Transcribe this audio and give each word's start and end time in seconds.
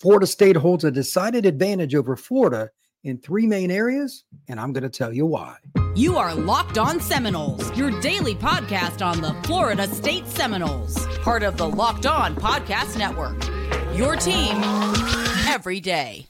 Florida 0.00 0.26
State 0.26 0.56
holds 0.56 0.84
a 0.84 0.90
decided 0.90 1.44
advantage 1.44 1.94
over 1.94 2.16
Florida 2.16 2.70
in 3.04 3.18
three 3.18 3.46
main 3.46 3.70
areas, 3.70 4.24
and 4.48 4.58
I'm 4.58 4.72
going 4.72 4.82
to 4.82 4.88
tell 4.88 5.12
you 5.12 5.26
why. 5.26 5.56
You 5.94 6.16
are 6.16 6.34
Locked 6.34 6.78
On 6.78 6.98
Seminoles, 7.00 7.76
your 7.76 7.90
daily 8.00 8.34
podcast 8.34 9.04
on 9.04 9.20
the 9.20 9.34
Florida 9.46 9.86
State 9.88 10.26
Seminoles, 10.26 11.06
part 11.18 11.42
of 11.42 11.58
the 11.58 11.68
Locked 11.68 12.06
On 12.06 12.34
Podcast 12.34 12.96
Network. 12.96 13.44
Your 13.94 14.16
team 14.16 14.62
every 15.46 15.80
day. 15.80 16.26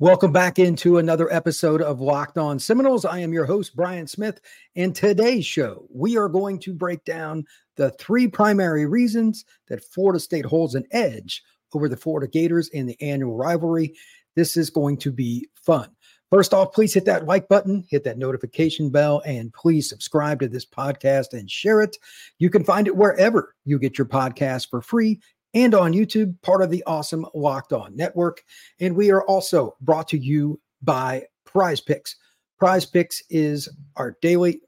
Welcome 0.00 0.32
back 0.32 0.58
into 0.58 0.96
another 0.96 1.30
episode 1.30 1.82
of 1.82 2.00
Locked 2.00 2.38
On 2.38 2.58
Seminoles. 2.58 3.04
I 3.04 3.18
am 3.18 3.34
your 3.34 3.44
host, 3.44 3.76
Brian 3.76 4.06
Smith. 4.06 4.40
And 4.74 4.96
today's 4.96 5.44
show, 5.44 5.84
we 5.92 6.16
are 6.16 6.30
going 6.30 6.58
to 6.60 6.72
break 6.72 7.04
down 7.04 7.44
the 7.76 7.90
three 7.90 8.26
primary 8.26 8.86
reasons 8.86 9.44
that 9.68 9.84
Florida 9.84 10.18
State 10.18 10.46
holds 10.46 10.74
an 10.74 10.86
edge 10.92 11.42
over 11.74 11.86
the 11.86 11.98
Florida 11.98 12.26
Gators 12.26 12.70
in 12.70 12.86
the 12.86 12.96
annual 13.02 13.36
rivalry. 13.36 13.94
This 14.36 14.56
is 14.56 14.70
going 14.70 14.96
to 15.00 15.12
be 15.12 15.46
fun. 15.54 15.90
First 16.30 16.54
off, 16.54 16.72
please 16.72 16.94
hit 16.94 17.04
that 17.04 17.26
like 17.26 17.46
button, 17.48 17.84
hit 17.90 18.04
that 18.04 18.16
notification 18.16 18.88
bell, 18.88 19.20
and 19.26 19.52
please 19.52 19.86
subscribe 19.86 20.40
to 20.40 20.48
this 20.48 20.64
podcast 20.64 21.34
and 21.34 21.50
share 21.50 21.82
it. 21.82 21.98
You 22.38 22.48
can 22.48 22.64
find 22.64 22.86
it 22.86 22.96
wherever 22.96 23.54
you 23.66 23.78
get 23.78 23.98
your 23.98 24.06
podcast 24.06 24.70
for 24.70 24.80
free 24.80 25.20
and 25.54 25.74
on 25.74 25.92
YouTube, 25.92 26.40
part 26.42 26.62
of 26.62 26.70
the 26.70 26.82
awesome 26.86 27.26
Locked 27.34 27.72
On 27.72 27.94
Network. 27.96 28.42
And 28.78 28.94
we 28.94 29.10
are 29.10 29.22
also 29.24 29.76
brought 29.80 30.08
to 30.08 30.18
you 30.18 30.60
by 30.82 31.24
Prize 31.44 31.80
Picks. 31.80 32.16
Prize 32.58 32.86
Picks 32.86 33.22
is 33.30 33.68
our 33.96 34.16
daily 34.22 34.60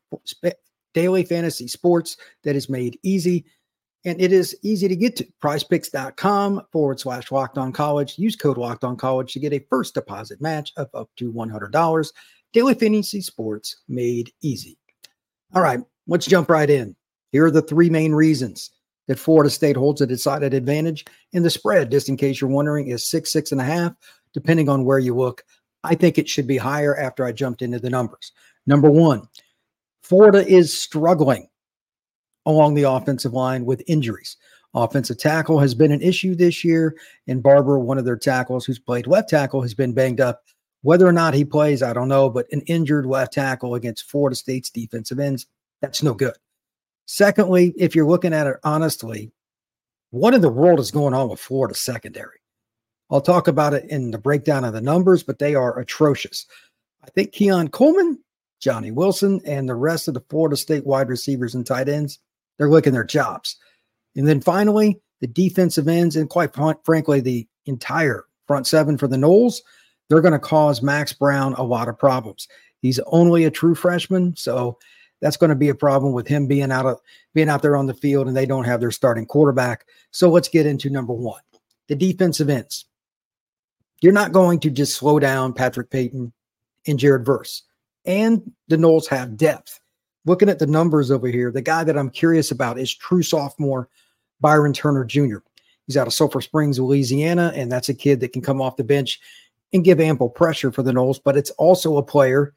daily 0.95 1.25
fantasy 1.25 1.69
sports 1.69 2.17
that 2.45 2.57
is 2.57 2.69
made 2.69 2.99
easy. 3.03 3.45
And 4.05 4.21
it 4.21 4.33
is 4.33 4.57
easy 4.63 4.89
to 4.89 4.97
get 4.97 5.15
to 5.17 5.27
prizepicks.com 5.43 6.63
forward 6.73 6.99
slash 6.99 7.31
locked 7.31 7.57
on 7.57 7.73
college. 7.73 8.19
Use 8.19 8.35
code 8.35 8.59
locked 8.59 8.83
on 8.83 8.97
college 8.97 9.33
to 9.33 9.39
get 9.39 9.53
a 9.53 9.65
first 9.71 9.95
deposit 9.95 10.41
match 10.41 10.73
of 10.77 10.89
up 10.93 11.09
to 11.19 11.33
$100. 11.33 12.13
Daily 12.53 12.75
fantasy 12.75 13.21
sports 13.21 13.77
made 13.89 14.33
easy. 14.43 14.77
All 15.55 15.63
right, 15.63 15.81
let's 16.09 16.27
jump 16.27 16.51
right 16.51 16.69
in. 16.69 16.97
Here 17.31 17.47
are 17.47 17.51
the 17.51 17.63
three 17.63 17.89
main 17.89 18.13
reasons 18.13 18.71
that 19.09 19.19
Florida 19.19 19.51
State 19.51 19.77
holds 19.77 20.01
a 20.01 20.07
decided 20.07 20.55
advantage. 20.55 21.05
in 21.33 21.43
the 21.43 21.51
spread, 21.51 21.91
just 21.91 22.09
in 22.09 22.17
case 22.17 22.41
you're 22.41 22.51
wondering, 22.51 22.89
is 22.89 23.09
six, 23.09 23.33
six 23.33 23.53
and 23.53 23.61
a 23.61 23.65
half, 23.65 23.93
depending 24.33 24.69
on 24.69 24.85
where 24.85 24.99
you 24.99 25.15
look. 25.15 25.45
I 25.85 25.95
think 25.95 26.19
it 26.19 26.29
should 26.29 26.47
be 26.47 26.57
higher 26.57 26.97
after 26.97 27.25
I 27.25 27.33
jumped 27.33 27.63
into 27.63 27.79
the 27.79 27.91
numbers. 27.91 28.33
Number 28.67 28.91
one, 28.91 29.29
Florida 30.03 30.47
is 30.47 30.79
struggling 30.79 31.49
along 32.47 32.75
the 32.75 32.85
offensive 32.85 33.33
line 33.33 33.65
with 33.65 33.83
injuries. 33.87 34.37
Offensive 34.75 35.19
tackle 35.19 35.59
has 35.59 35.75
been 35.75 35.93
an 35.93 36.01
issue 36.01 36.35
this 36.35 36.65
year, 36.65 36.97
and 37.27 37.43
Barber, 37.43 37.79
one 37.79 37.99
of 37.99 38.05
their 38.05 38.17
tackles 38.17 38.65
who's 38.65 38.79
played 38.79 39.07
left 39.07 39.29
tackle, 39.29 39.61
has 39.61 39.75
been 39.75 39.93
banged 39.93 40.21
up. 40.21 40.43
Whether 40.81 41.07
or 41.07 41.13
not 41.13 41.35
he 41.35 41.45
plays, 41.45 41.83
I 41.83 41.93
don't 41.93 42.09
know, 42.09 42.31
but 42.31 42.47
an 42.53 42.63
injured 42.63 43.07
left 43.07 43.35
tackle 43.35 43.75
against 43.75 44.11
Florida 44.11 44.35
State's 44.35 44.71
defensive 44.71 45.21
ends, 45.21 45.47
that's 45.81 46.03
no 46.03 46.15
good. 46.15 46.35
Secondly, 47.07 47.75
if 47.77 47.95
you're 47.95 48.07
looking 48.07 48.33
at 48.33 48.47
it 48.47 48.57
honestly, 48.65 49.33
what 50.11 50.35
in 50.35 50.41
the 50.41 50.49
world 50.49 50.81
is 50.81 50.91
going 50.91 51.15
on 51.15 51.29
with 51.29 51.41
Florida 51.41 51.75
secondary? 51.75 52.39
I'll 53.11 53.21
talk 53.21 53.49
about 53.49 53.75
it 53.75 53.85
in 53.91 54.11
the 54.11 54.19
breakdown 54.19 54.65
of 54.65 54.73
the 54.73 54.81
numbers, 54.81 55.23
but 55.23 55.39
they 55.39 55.55
are 55.55 55.79
atrocious. 55.79 56.47
I 57.05 57.11
think 57.11 57.33
Keon 57.33 57.69
Coleman, 57.69 58.19
Johnny 58.61 58.91
Wilson, 58.91 59.41
and 59.45 59.69
the 59.69 59.75
rest 59.75 60.09
of 60.09 60.15
the 60.15 60.25
Florida 60.31 60.57
State 60.57 60.87
wide 60.87 61.09
receivers 61.09 61.55
and 61.55 61.67
tight 61.67 61.89
ends, 61.89 62.19
they're 62.57 62.71
looking 62.71 62.93
their 62.93 63.05
jobs. 63.05 63.57
And 64.17 64.27
then 64.27 64.41
finally, 64.41 65.01
the 65.21 65.27
defensive 65.27 65.89
ends, 65.89 66.17
and 66.17 66.29
quite 66.29 66.55
frankly, 66.85 67.21
the 67.21 67.47
entire 67.67 68.25
front 68.47 68.67
seven 68.67 68.99
for 68.99 69.09
the 69.09 69.17
Noles, 69.17 69.61
they're 70.09 70.21
going 70.21 70.33
to 70.33 70.39
cause 70.39 70.83
Max 70.83 71.13
Brown 71.13 71.55
a 71.55 71.63
lot 71.63 71.89
of 71.89 71.99
problems. 71.99 72.49
He's 72.81 72.99
only 73.07 73.45
a 73.45 73.51
true 73.51 73.75
freshman, 73.75 74.37
so 74.37 74.79
that's 75.23 75.39
going 75.39 75.51
to 75.51 75.57
be 75.57 75.71
a 75.71 75.75
problem 75.75 76.13
with 76.13 76.27
him 76.27 76.47
being 76.47 76.71
out 76.71 76.85
of 76.85 77.01
being 77.33 77.49
out 77.49 77.63
there 77.63 77.77
on 77.77 77.87
the 77.87 77.95
field 77.95 78.27
and 78.27 78.37
they 78.37 78.45
don't 78.45 78.65
have 78.65 78.81
their 78.81 78.91
starting 78.91 79.25
quarterback. 79.25 79.87
So 80.11 80.29
let's 80.29 80.49
get 80.49 80.67
into 80.67 80.91
number 80.91 81.15
one, 81.15 81.41
the 81.89 81.95
defensive 81.95 82.51
ends. 82.51 82.85
You're 84.03 84.13
not 84.13 84.33
going 84.33 84.59
to 84.61 84.71
just 84.71 84.97
slow 84.97 85.21
down 85.21 85.55
Patrick 85.55 85.89
Payton 85.89 86.33
and 86.89 86.99
Jared 86.99 87.25
Verse. 87.25 87.63
And 88.05 88.53
the 88.67 88.77
Noles 88.77 89.07
have 89.07 89.37
depth. 89.37 89.79
Looking 90.27 90.49
at 90.49 90.59
the 90.59 90.67
numbers 90.67 91.11
over 91.11 91.29
here, 91.29 91.53
the 91.53 91.63
guy 91.63 91.85
that 91.85 91.97
I'm 91.97 92.11
curious 92.11 92.51
about 92.51 92.79
is 92.79 92.93
true 92.93 93.23
sophomore 93.23 93.89
Byron 94.41 94.73
Turner 94.73 95.05
Jr. 95.05 95.39
He's 95.87 95.97
out 95.97 96.09
of 96.09 96.13
Sulphur 96.13 96.41
Springs, 96.41 96.81
Louisiana, 96.81 97.53
and 97.55 97.71
that's 97.71 97.89
a 97.89 97.95
kid 97.95 98.19
that 98.21 98.33
can 98.33 98.43
come 98.43 98.61
off 98.61 98.77
the 98.77 98.85
bench 98.85 99.21
and 99.73 99.85
give 99.85 100.01
ample 100.01 100.29
pressure 100.29 100.73
for 100.73 100.83
the 100.83 100.93
Noles, 100.93 101.21
but 101.23 101.37
it's 101.37 101.51
also 101.51 101.97
a 101.97 102.03
player 102.03 102.55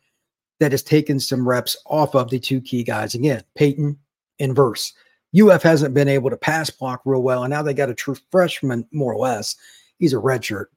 that 0.60 0.72
has 0.72 0.84
taken 0.84 1.20
some 1.20 1.48
reps 1.48 1.76
off 1.86 2.16
of 2.16 2.30
the 2.30 2.40
two 2.40 2.62
key 2.62 2.84
guys 2.84 3.14
again, 3.14 3.44
Payton 3.56 3.98
and 4.40 4.56
Verse. 4.56 4.94
UF 5.38 5.64
hasn't 5.64 5.94
been 5.94 6.08
able 6.08 6.30
to 6.30 6.38
pass 6.38 6.70
block 6.70 7.02
real 7.04 7.22
well, 7.22 7.44
and 7.44 7.52
now 7.52 7.62
they 7.62 7.74
got 7.74 7.90
a 7.90 7.96
true 7.96 8.16
freshman, 8.32 8.88
more 8.92 9.14
or 9.14 9.20
less. 9.20 9.56
He's 10.00 10.14
a 10.14 10.18
redshirt, 10.18 10.68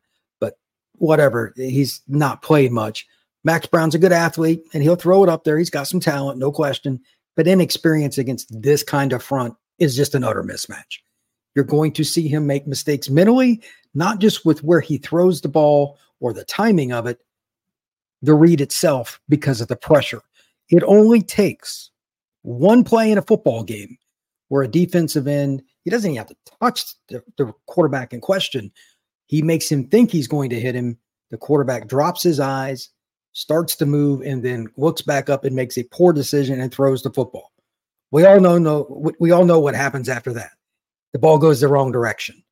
but 0.41 0.59
whatever. 0.95 1.53
He's 1.57 2.01
not 2.09 2.43
played 2.43 2.73
much. 2.73 3.07
Max 3.45 3.67
Brown's 3.67 3.95
a 3.95 4.01
good 4.01 4.13
athlete, 4.13 4.63
and 4.75 4.83
he'll 4.83 4.97
throw 4.97 5.23
it 5.23 5.29
up 5.29 5.45
there. 5.45 5.59
He's 5.59 5.71
got 5.71 5.87
some 5.87 6.01
talent, 6.01 6.39
no 6.39 6.51
question. 6.51 7.01
But 7.37 7.47
inexperience 7.47 8.19
against 8.19 8.61
this 8.61 8.83
kind 8.83 9.13
of 9.13 9.23
front 9.23 9.55
is 9.79 9.95
just 9.95 10.17
an 10.17 10.25
utter 10.25 10.43
mismatch. 10.43 10.99
You're 11.55 11.65
going 11.65 11.93
to 11.93 12.05
see 12.05 12.27
him 12.27 12.47
make 12.47 12.67
mistakes 12.67 13.09
mentally, 13.09 13.63
not 13.95 14.19
just 14.19 14.45
with 14.45 14.65
where 14.65 14.81
he 14.81 14.99
throws 14.99 15.41
the 15.41 15.49
ball 15.49 15.99
or 16.21 16.33
the 16.33 16.45
timing 16.45 16.93
of 16.93 17.07
it, 17.07 17.21
the 18.23 18.35
read 18.35 18.61
itself 18.61 19.21
because 19.29 19.61
of 19.61 19.69
the 19.69 19.77
pressure. 19.77 20.23
It 20.71 20.83
only 20.85 21.23
takes 21.23 21.91
one 22.43 22.85
play 22.85 23.11
in 23.11 23.19
a 23.19 23.23
football 23.23 23.63
game 23.63 23.97
where 24.49 24.63
a 24.63 24.69
defensive 24.69 25.27
end, 25.27 25.63
he 25.85 25.91
doesn't 25.91 26.11
even 26.11 26.19
have 26.19 26.29
to 26.29 26.37
touch 26.61 26.85
the, 27.09 27.23
the 27.37 27.53
quarterback 27.67 28.13
in 28.13 28.21
question. 28.21 28.73
He 29.27 29.43
makes 29.43 29.71
him 29.71 29.89
think 29.89 30.11
he's 30.11 30.29
going 30.29 30.51
to 30.51 30.61
hit 30.61 30.75
him. 30.75 30.99
The 31.31 31.37
quarterback 31.37 31.87
drops 31.87 32.23
his 32.23 32.41
eyes, 32.41 32.89
starts 33.33 33.77
to 33.77 33.87
move, 33.87 34.23
and 34.23 34.43
then 34.43 34.69
looks 34.77 35.03
back 35.03 35.29
up 35.29 35.45
and 35.45 35.55
makes 35.55 35.77
a 35.77 35.85
poor 35.85 36.13
decision 36.13 36.61
and 36.61 36.73
throws 36.73 37.03
the 37.03 37.13
football. 37.13 37.53
We 38.11 38.25
all 38.25 38.41
know, 38.41 38.57
know 38.57 39.13
we 39.21 39.31
all 39.31 39.45
know 39.45 39.61
what 39.61 39.75
happens 39.75 40.09
after 40.09 40.33
that. 40.33 40.53
The 41.13 41.19
ball 41.19 41.39
goes 41.39 41.61
the 41.61 41.69
wrong 41.69 41.93
direction. 41.93 42.43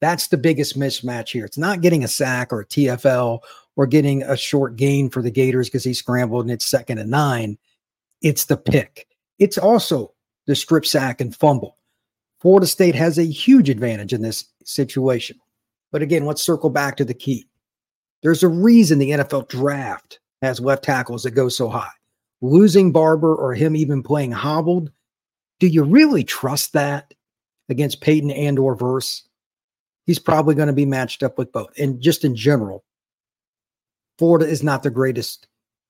That's 0.00 0.28
the 0.28 0.38
biggest 0.38 0.78
mismatch 0.78 1.28
here. 1.28 1.44
It's 1.44 1.58
not 1.58 1.80
getting 1.80 2.02
a 2.02 2.08
sack 2.08 2.52
or 2.52 2.60
a 2.60 2.66
TFL 2.66 3.40
or 3.76 3.86
getting 3.86 4.22
a 4.22 4.36
short 4.36 4.76
gain 4.76 5.08
for 5.10 5.22
the 5.22 5.30
Gators 5.30 5.68
because 5.68 5.84
he 5.84 5.94
scrambled 5.94 6.44
and 6.44 6.52
it's 6.52 6.68
second 6.68 6.98
and 6.98 7.10
nine. 7.10 7.58
It's 8.22 8.46
the 8.46 8.56
pick. 8.56 9.06
It's 9.38 9.58
also 9.58 10.12
the 10.46 10.54
strip 10.54 10.84
sack 10.84 11.20
and 11.20 11.34
fumble. 11.34 11.76
Florida 12.40 12.66
State 12.66 12.94
has 12.94 13.18
a 13.18 13.24
huge 13.24 13.68
advantage 13.68 14.12
in 14.12 14.22
this 14.22 14.44
situation. 14.64 15.38
But 15.92 16.02
again, 16.02 16.24
let's 16.24 16.42
circle 16.42 16.70
back 16.70 16.96
to 16.96 17.04
the 17.04 17.14
key. 17.14 17.46
There's 18.22 18.42
a 18.42 18.48
reason 18.48 18.98
the 18.98 19.10
NFL 19.10 19.48
draft 19.48 20.20
has 20.42 20.60
left 20.60 20.84
tackles 20.84 21.22
that 21.22 21.32
go 21.32 21.48
so 21.48 21.68
high. 21.68 21.90
Losing 22.40 22.92
Barber 22.92 23.34
or 23.34 23.54
him 23.54 23.76
even 23.76 24.02
playing 24.02 24.32
hobbled, 24.32 24.90
do 25.58 25.66
you 25.66 25.84
really 25.84 26.24
trust 26.24 26.72
that 26.72 27.12
against 27.68 28.00
Payton 28.00 28.30
and 28.30 28.58
or 28.58 28.74
Verse? 28.74 29.22
He's 30.06 30.18
probably 30.18 30.54
going 30.54 30.68
to 30.68 30.72
be 30.72 30.86
matched 30.86 31.22
up 31.22 31.36
with 31.36 31.52
both. 31.52 31.78
And 31.78 32.00
just 32.00 32.24
in 32.24 32.34
general, 32.34 32.84
Florida 34.20 34.46
is 34.46 34.62
not 34.62 34.82
the 34.82 34.90
greatest 34.90 35.46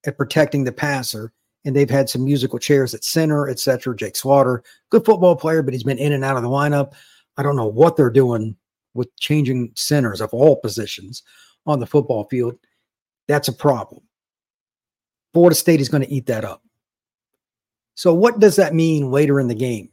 at 0.06 0.16
protecting 0.16 0.62
the 0.62 0.70
passer, 0.70 1.32
and 1.64 1.74
they've 1.74 1.90
had 1.90 2.08
some 2.08 2.24
musical 2.24 2.60
chairs 2.60 2.94
at 2.94 3.02
center, 3.02 3.48
etc. 3.48 3.96
Jake 3.96 4.14
Slaughter, 4.14 4.62
good 4.90 5.04
football 5.04 5.34
player, 5.34 5.64
but 5.64 5.74
he's 5.74 5.82
been 5.82 5.98
in 5.98 6.12
and 6.12 6.24
out 6.24 6.36
of 6.36 6.44
the 6.44 6.48
lineup. 6.48 6.92
I 7.36 7.42
don't 7.42 7.56
know 7.56 7.66
what 7.66 7.96
they're 7.96 8.08
doing 8.08 8.54
with 8.94 9.08
changing 9.16 9.72
centers 9.74 10.20
of 10.20 10.32
all 10.32 10.54
positions 10.54 11.24
on 11.66 11.80
the 11.80 11.88
football 11.88 12.28
field. 12.30 12.54
That's 13.26 13.48
a 13.48 13.52
problem. 13.52 14.04
Florida 15.32 15.56
State 15.56 15.80
is 15.80 15.88
going 15.88 16.04
to 16.04 16.12
eat 16.12 16.26
that 16.26 16.44
up. 16.44 16.62
So, 17.96 18.14
what 18.14 18.38
does 18.38 18.54
that 18.54 18.76
mean 18.76 19.10
later 19.10 19.40
in 19.40 19.48
the 19.48 19.56
game? 19.56 19.88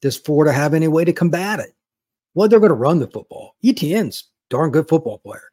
Does 0.00 0.16
Florida 0.16 0.50
have 0.50 0.72
any 0.72 0.88
way 0.88 1.04
to 1.04 1.12
combat 1.12 1.60
it? 1.60 1.74
Well, 2.32 2.48
they're 2.48 2.58
going 2.58 2.70
to 2.70 2.74
run 2.74 3.00
the 3.00 3.06
football. 3.06 3.54
Etienne's 3.62 4.30
darn 4.48 4.70
good 4.70 4.88
football 4.88 5.18
player. 5.18 5.52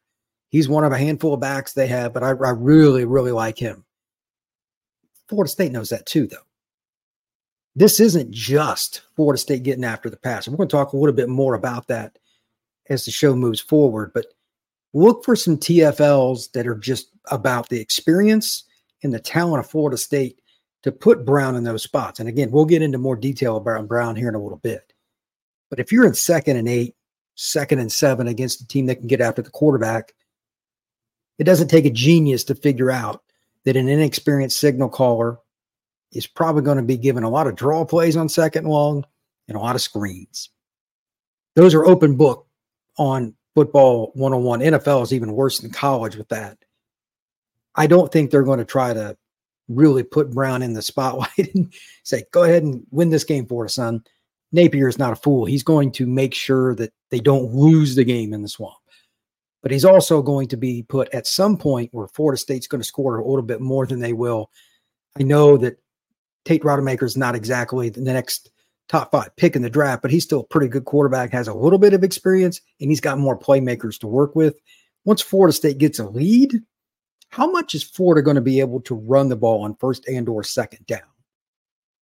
He's 0.54 0.68
one 0.68 0.84
of 0.84 0.92
a 0.92 0.98
handful 0.98 1.34
of 1.34 1.40
backs 1.40 1.72
they 1.72 1.88
have, 1.88 2.12
but 2.12 2.22
I, 2.22 2.28
I 2.28 2.50
really, 2.50 3.04
really 3.04 3.32
like 3.32 3.58
him. 3.58 3.84
Florida 5.28 5.50
State 5.50 5.72
knows 5.72 5.88
that 5.88 6.06
too, 6.06 6.28
though. 6.28 6.46
This 7.74 7.98
isn't 7.98 8.30
just 8.30 9.02
Florida 9.16 9.36
State 9.36 9.64
getting 9.64 9.82
after 9.82 10.08
the 10.08 10.16
pass. 10.16 10.46
We're 10.46 10.56
going 10.56 10.68
to 10.68 10.76
talk 10.76 10.92
a 10.92 10.96
little 10.96 11.12
bit 11.12 11.28
more 11.28 11.54
about 11.54 11.88
that 11.88 12.20
as 12.88 13.04
the 13.04 13.10
show 13.10 13.34
moves 13.34 13.58
forward. 13.58 14.12
But 14.14 14.26
look 14.92 15.24
for 15.24 15.34
some 15.34 15.58
TFLs 15.58 16.52
that 16.52 16.68
are 16.68 16.76
just 16.76 17.08
about 17.32 17.68
the 17.68 17.80
experience 17.80 18.62
and 19.02 19.12
the 19.12 19.18
talent 19.18 19.58
of 19.58 19.68
Florida 19.68 19.96
State 19.96 20.38
to 20.84 20.92
put 20.92 21.24
Brown 21.24 21.56
in 21.56 21.64
those 21.64 21.82
spots. 21.82 22.20
And 22.20 22.28
again, 22.28 22.52
we'll 22.52 22.64
get 22.64 22.80
into 22.80 22.98
more 22.98 23.16
detail 23.16 23.56
about 23.56 23.88
Brown 23.88 24.14
here 24.14 24.28
in 24.28 24.36
a 24.36 24.40
little 24.40 24.58
bit. 24.58 24.92
But 25.68 25.80
if 25.80 25.90
you're 25.90 26.06
in 26.06 26.14
second 26.14 26.58
and 26.58 26.68
eight, 26.68 26.94
second 27.34 27.80
and 27.80 27.90
seven 27.90 28.28
against 28.28 28.60
a 28.60 28.68
team 28.68 28.86
that 28.86 29.00
can 29.00 29.08
get 29.08 29.20
after 29.20 29.42
the 29.42 29.50
quarterback, 29.50 30.14
it 31.38 31.44
doesn't 31.44 31.68
take 31.68 31.84
a 31.84 31.90
genius 31.90 32.44
to 32.44 32.54
figure 32.54 32.90
out 32.90 33.22
that 33.64 33.76
an 33.76 33.88
inexperienced 33.88 34.58
signal 34.58 34.88
caller 34.88 35.38
is 36.12 36.26
probably 36.26 36.62
going 36.62 36.76
to 36.76 36.82
be 36.82 36.96
given 36.96 37.24
a 37.24 37.30
lot 37.30 37.46
of 37.46 37.56
draw 37.56 37.84
plays 37.84 38.16
on 38.16 38.28
second 38.28 38.66
long 38.66 39.04
and 39.48 39.56
a 39.56 39.60
lot 39.60 39.74
of 39.74 39.82
screens. 39.82 40.50
Those 41.56 41.74
are 41.74 41.84
open 41.84 42.16
book 42.16 42.46
on 42.98 43.34
football 43.54 44.12
101. 44.14 44.60
NFL 44.60 45.02
is 45.02 45.12
even 45.12 45.32
worse 45.32 45.58
than 45.58 45.70
college 45.70 46.16
with 46.16 46.28
that. 46.28 46.58
I 47.74 47.86
don't 47.86 48.12
think 48.12 48.30
they're 48.30 48.42
going 48.42 48.58
to 48.58 48.64
try 48.64 48.92
to 48.92 49.16
really 49.68 50.02
put 50.02 50.30
Brown 50.30 50.62
in 50.62 50.74
the 50.74 50.82
spotlight 50.82 51.30
and 51.54 51.72
say, 52.02 52.24
go 52.32 52.44
ahead 52.44 52.62
and 52.62 52.84
win 52.90 53.10
this 53.10 53.24
game 53.24 53.46
for 53.46 53.64
us, 53.64 53.74
son. 53.74 54.04
Napier 54.52 54.88
is 54.88 54.98
not 54.98 55.12
a 55.12 55.16
fool. 55.16 55.44
He's 55.44 55.64
going 55.64 55.90
to 55.92 56.06
make 56.06 56.32
sure 56.32 56.76
that 56.76 56.92
they 57.10 57.18
don't 57.18 57.52
lose 57.52 57.96
the 57.96 58.04
game 58.04 58.32
in 58.32 58.42
the 58.42 58.48
swamp. 58.48 58.76
But 59.64 59.72
he's 59.72 59.86
also 59.86 60.20
going 60.20 60.48
to 60.48 60.58
be 60.58 60.82
put 60.82 61.08
at 61.14 61.26
some 61.26 61.56
point 61.56 61.88
where 61.92 62.06
Florida 62.06 62.36
State's 62.36 62.66
going 62.66 62.82
to 62.82 62.86
score 62.86 63.16
a 63.16 63.26
little 63.26 63.40
bit 63.40 63.62
more 63.62 63.86
than 63.86 63.98
they 63.98 64.12
will. 64.12 64.50
I 65.18 65.22
know 65.22 65.56
that 65.56 65.78
Tate 66.44 66.62
Rodemaker 66.62 67.04
is 67.04 67.16
not 67.16 67.34
exactly 67.34 67.88
the 67.88 68.02
next 68.02 68.50
top 68.90 69.10
five 69.10 69.34
pick 69.36 69.56
in 69.56 69.62
the 69.62 69.70
draft, 69.70 70.02
but 70.02 70.10
he's 70.10 70.24
still 70.24 70.40
a 70.40 70.44
pretty 70.44 70.68
good 70.68 70.84
quarterback, 70.84 71.32
has 71.32 71.48
a 71.48 71.54
little 71.54 71.78
bit 71.78 71.94
of 71.94 72.04
experience, 72.04 72.60
and 72.78 72.90
he's 72.90 73.00
got 73.00 73.18
more 73.18 73.38
playmakers 73.38 73.98
to 74.00 74.06
work 74.06 74.36
with. 74.36 74.54
Once 75.06 75.22
Florida 75.22 75.54
State 75.54 75.78
gets 75.78 75.98
a 75.98 76.06
lead, 76.06 76.60
how 77.30 77.50
much 77.50 77.74
is 77.74 77.82
Florida 77.82 78.20
going 78.20 78.34
to 78.34 78.42
be 78.42 78.60
able 78.60 78.82
to 78.82 78.94
run 78.94 79.30
the 79.30 79.36
ball 79.36 79.64
on 79.64 79.76
first 79.76 80.06
and 80.06 80.28
or 80.28 80.44
second 80.44 80.86
down? 80.86 81.00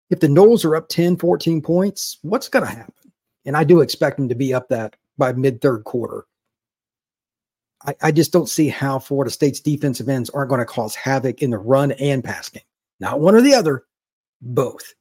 If 0.08 0.20
the 0.20 0.28
Noles 0.28 0.64
are 0.64 0.76
up 0.76 0.88
10, 0.88 1.18
14 1.18 1.60
points, 1.60 2.16
what's 2.22 2.48
going 2.48 2.64
to 2.64 2.70
happen? 2.70 3.12
And 3.44 3.54
I 3.54 3.64
do 3.64 3.82
expect 3.82 4.16
them 4.16 4.30
to 4.30 4.34
be 4.34 4.54
up 4.54 4.70
that 4.70 4.96
by 5.18 5.34
mid 5.34 5.60
third 5.60 5.84
quarter. 5.84 6.24
I, 7.86 7.94
I, 8.02 8.12
just 8.12 8.32
don't 8.32 8.48
see 8.48 8.68
how 8.68 8.98
Florida 8.98 9.30
State's 9.30 9.60
defensive 9.60 10.08
ends 10.08 10.28
aren't 10.30 10.50
going 10.50 10.60
to 10.60 10.66
cause 10.66 10.94
havoc 10.94 11.42
in 11.42 11.50
the 11.50 11.58
run 11.58 11.92
and 11.92 12.22
pass 12.22 12.48
game. 12.48 12.62
Not 12.98 13.20
one 13.20 13.34
or 13.34 13.40
the 13.40 13.54
other, 13.54 13.84
both. 14.42 14.94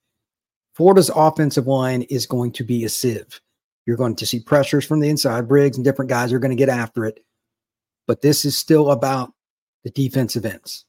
Florida's 0.73 1.11
offensive 1.13 1.67
line 1.67 2.03
is 2.03 2.25
going 2.25 2.53
to 2.53 2.63
be 2.63 2.85
a 2.85 2.89
sieve. 2.89 3.41
You're 3.85 3.97
going 3.97 4.15
to 4.15 4.25
see 4.25 4.39
pressures 4.39 4.85
from 4.85 5.01
the 5.01 5.09
inside. 5.09 5.47
Briggs 5.47 5.77
and 5.77 5.83
different 5.83 6.09
guys 6.09 6.31
are 6.31 6.39
going 6.39 6.51
to 6.51 6.55
get 6.55 6.69
after 6.69 7.05
it. 7.05 7.19
But 8.07 8.21
this 8.21 8.45
is 8.45 8.57
still 8.57 8.91
about 8.91 9.33
the 9.83 9.89
defensive 9.89 10.45
ends. 10.45 10.85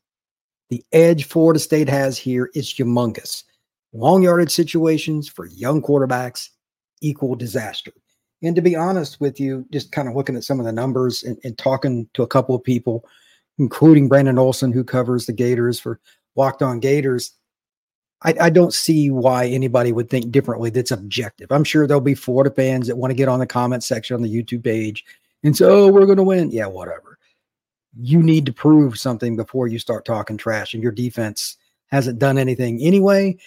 The 0.69 0.85
edge 0.93 1.25
Florida 1.25 1.59
State 1.59 1.89
has 1.89 2.17
here 2.17 2.51
is 2.55 2.73
humongous. 2.73 3.43
Long 3.93 4.23
yardage 4.23 4.53
situations 4.53 5.29
for 5.29 5.47
young 5.47 5.83
quarterbacks 5.83 6.51
equal 7.01 7.35
disaster. 7.35 7.93
And 8.43 8.57
to 8.57 8.63
be 8.63 8.77
honest 8.77 9.21
with 9.21 9.39
you, 9.39 9.67
just 9.71 9.93
kind 9.93 10.09
of 10.09 10.15
looking 10.15 10.37
at 10.37 10.45
some 10.45 10.61
of 10.61 10.67
the 10.67 10.73
numbers 10.73 11.23
and, 11.23 11.39
and 11.45 11.57
talking 11.59 12.09
to 12.15 12.23
a 12.23 12.27
couple 12.27 12.55
of 12.55 12.65
people, 12.65 13.05
including 13.59 14.09
Brandon 14.09 14.39
Olson, 14.39 14.73
who 14.73 14.83
covers 14.83 15.27
the 15.27 15.33
Gators 15.33 15.79
for 15.79 16.01
Locked 16.37 16.63
On 16.63 16.81
Gators, 16.81 17.33
I, 18.23 18.35
I, 18.41 18.51
don't 18.51 18.75
see 18.75 19.11
why 19.11 19.47
anybody 19.47 19.93
would 19.93 20.11
think 20.11 20.31
differently 20.31 20.71
that's 20.71 20.91
objective. 20.91 21.51
I'm 21.51 21.65
sure 21.65 21.87
there'll 21.87 22.03
be 22.03 22.15
Florida 22.15 22.55
fans 22.55 22.87
that 22.87 22.97
want 22.97 23.11
to 23.11 23.15
get 23.15 23.29
on 23.29 23.41
the 23.41 23.47
comment 23.47 23.83
section 23.83 24.15
on 24.15 24.23
the 24.23 24.35
YouTube 24.35 24.63
page 24.63 25.05
and 25.43 25.57
say, 25.57 25.65
oh, 25.65 25.89
we're 25.89 26.05
going 26.05 26.19
to 26.19 26.23
win. 26.23 26.51
Yeah, 26.51 26.67
whatever. 26.67 27.19
You 27.99 28.23
need 28.23 28.47
to 28.47 28.53
prove 28.53 28.99
something 28.99 29.37
before 29.37 29.69
you 29.69 29.79
start 29.79 30.05
talking 30.05 30.37
trash, 30.37 30.75
and 30.75 30.83
your 30.83 30.93
defense 30.93 31.57
hasn't 31.87 32.19
done 32.19 32.39
anything 32.39 32.81
anyway. 32.83 33.39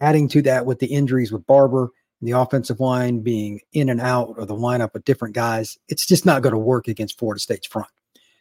Adding 0.00 0.28
to 0.28 0.42
that 0.42 0.64
with 0.64 0.78
the 0.78 0.86
injuries 0.86 1.32
with 1.32 1.46
Barber, 1.46 1.90
the 2.22 2.32
offensive 2.32 2.80
line 2.80 3.20
being 3.20 3.60
in 3.72 3.88
and 3.88 4.00
out 4.00 4.38
of 4.38 4.48
the 4.48 4.54
lineup 4.54 4.92
with 4.92 5.04
different 5.04 5.34
guys, 5.34 5.78
it's 5.88 6.06
just 6.06 6.26
not 6.26 6.42
going 6.42 6.52
to 6.52 6.58
work 6.58 6.88
against 6.88 7.18
Florida 7.18 7.40
State's 7.40 7.66
front. 7.66 7.88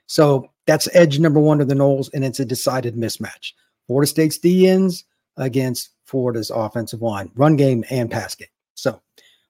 So 0.07 0.49
that's 0.65 0.93
edge 0.93 1.19
number 1.19 1.39
one 1.39 1.59
to 1.59 1.65
the 1.65 1.75
Noles, 1.75 2.09
and 2.13 2.25
it's 2.25 2.39
a 2.39 2.45
decided 2.45 2.95
mismatch. 2.95 3.53
Florida 3.87 4.07
State's 4.07 4.37
D 4.37 4.67
ends 4.67 5.05
against 5.37 5.91
Florida's 6.05 6.49
offensive 6.49 7.01
line, 7.01 7.31
run 7.35 7.55
game 7.55 7.83
and 7.89 8.09
pass 8.09 8.35
game. 8.35 8.47
So, 8.75 9.01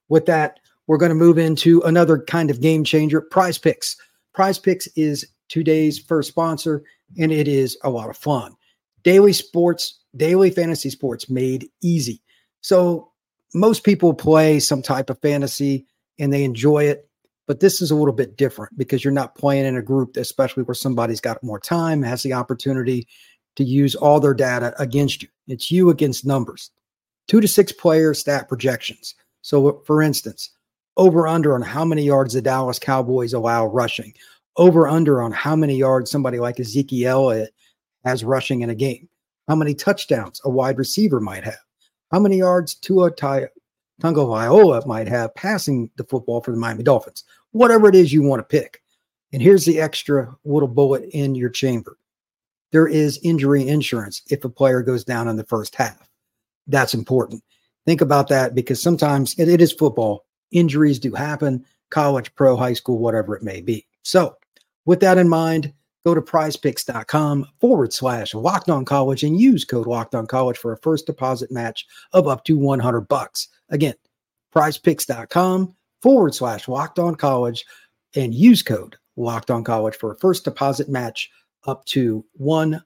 with 0.10 0.26
that, 0.26 0.60
we're 0.88 0.98
going 0.98 1.10
to 1.10 1.16
move 1.16 1.38
into 1.38 1.82
another 1.82 2.18
kind 2.18 2.50
of 2.50 2.62
game 2.62 2.84
changer 2.84 3.22
prize 3.22 3.58
picks. 3.58 3.96
Prize 4.34 4.60
picks 4.60 4.88
is 4.96 5.28
today's 5.50 6.00
first 6.00 6.30
sponsor, 6.30 6.84
and 7.18 7.32
it 7.32 7.48
is 7.48 7.78
a 7.84 7.90
lot 7.90 8.10
of 8.10 8.18
fun. 8.18 8.56
Daily 9.04 9.34
sports, 9.34 10.00
daily 10.16 10.52
fantasy 10.52 10.90
sports 10.90 11.30
made 11.30 11.70
easy. 11.82 12.22
So, 12.62 13.09
most 13.54 13.84
people 13.84 14.14
play 14.14 14.60
some 14.60 14.82
type 14.82 15.10
of 15.10 15.20
fantasy 15.22 15.86
and 16.20 16.32
they 16.32 16.44
enjoy 16.44 16.84
it, 16.84 17.10
but 17.48 17.60
this 17.60 17.82
is 17.82 17.90
a 17.90 17.96
little 17.96 18.14
bit 18.14 18.38
different 18.38 18.78
because 18.78 19.04
you're 19.04 19.12
not 19.12 19.36
playing 19.36 19.66
in 19.66 19.76
a 19.76 19.82
group, 19.82 20.18
especially 20.18 20.64
where 20.64 20.76
somebody's 20.76 21.22
got 21.22 21.44
more 21.44 21.60
time, 21.60 22.04
has 22.04 22.22
the 22.22 22.34
opportunity 22.34 23.08
to 23.56 23.64
use 23.64 23.96
all 23.96 24.20
their 24.20 24.34
data 24.34 24.74
against 24.78 25.24
you. 25.24 25.30
It's 25.48 25.72
you 25.72 25.90
against 25.90 26.26
numbers. 26.26 26.72
Two 27.28 27.42
to 27.42 27.48
six 27.48 27.72
player 27.72 28.14
stat 28.14 28.48
projections. 28.48 29.16
So, 29.42 29.82
for 29.86 30.02
instance, 30.02 30.52
over 30.98 31.28
under 31.28 31.56
on 31.56 31.62
how 31.62 31.86
many 31.86 32.04
yards 32.04 32.34
the 32.34 32.42
Dallas 32.42 32.78
Cowboys 32.78 33.34
allow 33.34 33.66
rushing, 33.66 34.14
over 34.58 34.88
under 34.88 35.22
on 35.22 35.32
how 35.32 35.56
many 35.56 35.76
yards 35.76 36.12
somebody 36.12 36.40
like 36.40 36.60
Ezekiel 36.60 37.48
has 38.06 38.24
rushing 38.24 38.62
in 38.62 38.70
a 38.70 38.76
game, 38.76 39.08
how 39.48 39.56
many 39.56 39.74
touchdowns 39.74 40.42
a 40.44 40.50
wide 40.50 40.78
receiver 40.78 41.20
might 41.20 41.44
have, 41.44 41.60
how 42.12 42.20
many 42.20 42.38
yards 42.38 42.76
Tua 42.76 43.12
Tungo 43.12 43.50
Viola 44.02 44.86
might 44.88 45.08
have 45.08 45.36
passing 45.36 45.90
the 45.98 46.04
football 46.04 46.42
for 46.42 46.52
the 46.52 46.58
Miami 46.58 46.84
Dolphins, 46.84 47.24
whatever 47.52 47.88
it 47.88 47.96
is 47.96 48.14
you 48.14 48.24
want 48.24 48.40
to 48.40 48.44
pick. 48.44 48.82
And 49.32 49.42
here's 49.42 49.66
the 49.66 49.80
extra 49.80 50.36
little 50.44 50.68
bullet 50.68 51.04
in 51.12 51.36
your 51.36 51.50
chamber 51.50 51.98
there 52.72 52.88
is 52.88 53.20
injury 53.24 53.68
insurance 53.68 54.22
if 54.30 54.46
a 54.46 54.50
player 54.50 54.84
goes 54.84 55.04
down 55.04 55.28
in 55.28 55.38
the 55.38 55.44
first 55.44 55.74
half. 55.76 56.08
That's 56.68 56.94
important. 56.94 57.44
Think 57.86 58.02
about 58.02 58.28
that 58.28 58.54
because 58.54 58.82
sometimes 58.82 59.34
it, 59.40 59.50
it 59.50 59.62
is 59.62 59.74
football. 59.74 60.26
Injuries 60.52 61.00
do 61.00 61.12
happen, 61.14 61.66
college, 61.90 62.34
pro, 62.36 62.56
high 62.56 62.74
school, 62.74 63.00
whatever 63.00 63.36
it 63.36 63.42
may 63.42 63.62
be. 63.62 63.88
So, 64.04 64.36
with 64.86 65.00
that 65.00 65.18
in 65.18 65.28
mind, 65.28 65.74
go 66.06 66.14
to 66.14 66.22
prizepicks.com 66.22 67.46
forward 67.60 67.94
slash 67.94 68.34
locked 68.34 68.70
on 68.70 68.86
college 68.86 69.24
and 69.24 69.40
use 69.40 69.66
code 69.66 69.88
locked 69.88 70.16
on 70.16 70.26
college 70.26 70.58
for 70.58 70.72
a 70.72 70.78
first 70.78 71.06
deposit 71.06 71.52
match 71.52 71.86
of 72.14 72.28
up 72.28 72.44
to 72.46 72.58
100 72.58 73.02
bucks. 73.02 73.50
Again, 73.70 73.96
prizepicks.com 74.56 75.76
forward 76.02 76.34
slash 76.34 76.68
locked 76.68 77.00
on 77.00 77.16
college 77.16 77.66
and 78.16 78.34
use 78.34 78.64
code 78.64 78.96
locked 79.18 79.52
on 79.52 79.64
college 79.64 79.96
for 79.96 80.12
a 80.12 80.18
first 80.18 80.46
deposit 80.46 80.90
match 80.90 81.30
up 81.68 81.86
to 81.86 82.26
$100. 82.42 82.82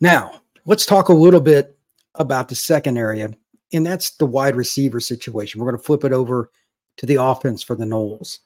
Now, 0.00 0.40
let's 0.64 0.86
talk 0.86 1.08
a 1.08 1.14
little 1.14 1.40
bit 1.40 1.76
about 2.14 2.48
the 2.48 2.54
second 2.54 2.96
area, 2.96 3.30
and 3.72 3.86
that's 3.86 4.10
the 4.10 4.26
wide 4.26 4.54
receiver 4.54 5.00
situation. 5.00 5.60
We're 5.60 5.70
going 5.70 5.80
to 5.80 5.84
flip 5.84 6.04
it 6.04 6.12
over 6.12 6.50
to 6.96 7.06
the 7.06 7.16
offense 7.16 7.62
for 7.62 7.76
the 7.76 7.84
Noles. 7.84 8.38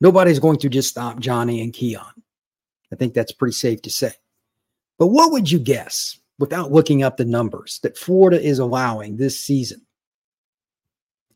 Nobody's 0.00 0.38
going 0.38 0.58
to 0.58 0.68
just 0.68 0.88
stop 0.88 1.20
Johnny 1.20 1.60
and 1.60 1.72
Keon. 1.72 2.22
I 2.92 2.96
think 2.96 3.14
that's 3.14 3.32
pretty 3.32 3.54
safe 3.54 3.82
to 3.82 3.90
say. 3.90 4.12
But 4.98 5.08
what 5.08 5.32
would 5.32 5.50
you 5.50 5.58
guess, 5.58 6.18
without 6.38 6.72
looking 6.72 7.02
up 7.02 7.16
the 7.16 7.24
numbers, 7.24 7.80
that 7.82 7.98
Florida 7.98 8.40
is 8.40 8.58
allowing 8.58 9.16
this 9.16 9.38
season 9.38 9.82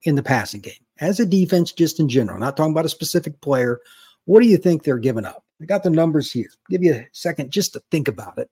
in 0.02 0.14
the 0.14 0.22
passing 0.22 0.60
game? 0.60 0.86
as 0.98 1.20
a 1.20 1.26
defense, 1.26 1.72
just 1.72 2.00
in 2.00 2.08
general, 2.08 2.38
not 2.38 2.56
talking 2.56 2.72
about 2.72 2.84
a 2.84 2.90
specific 2.90 3.40
player, 3.40 3.80
what 4.24 4.40
do 4.40 4.48
you 4.48 4.56
think 4.56 4.82
they're 4.82 4.98
giving 4.98 5.24
up? 5.24 5.44
I 5.60 5.66
got 5.66 5.82
the 5.82 5.90
numbers 5.90 6.32
here. 6.32 6.50
Give 6.68 6.82
you 6.82 6.94
a 6.94 7.08
second 7.12 7.50
just 7.50 7.72
to 7.74 7.82
think 7.90 8.08
about 8.08 8.38
it. 8.38 8.50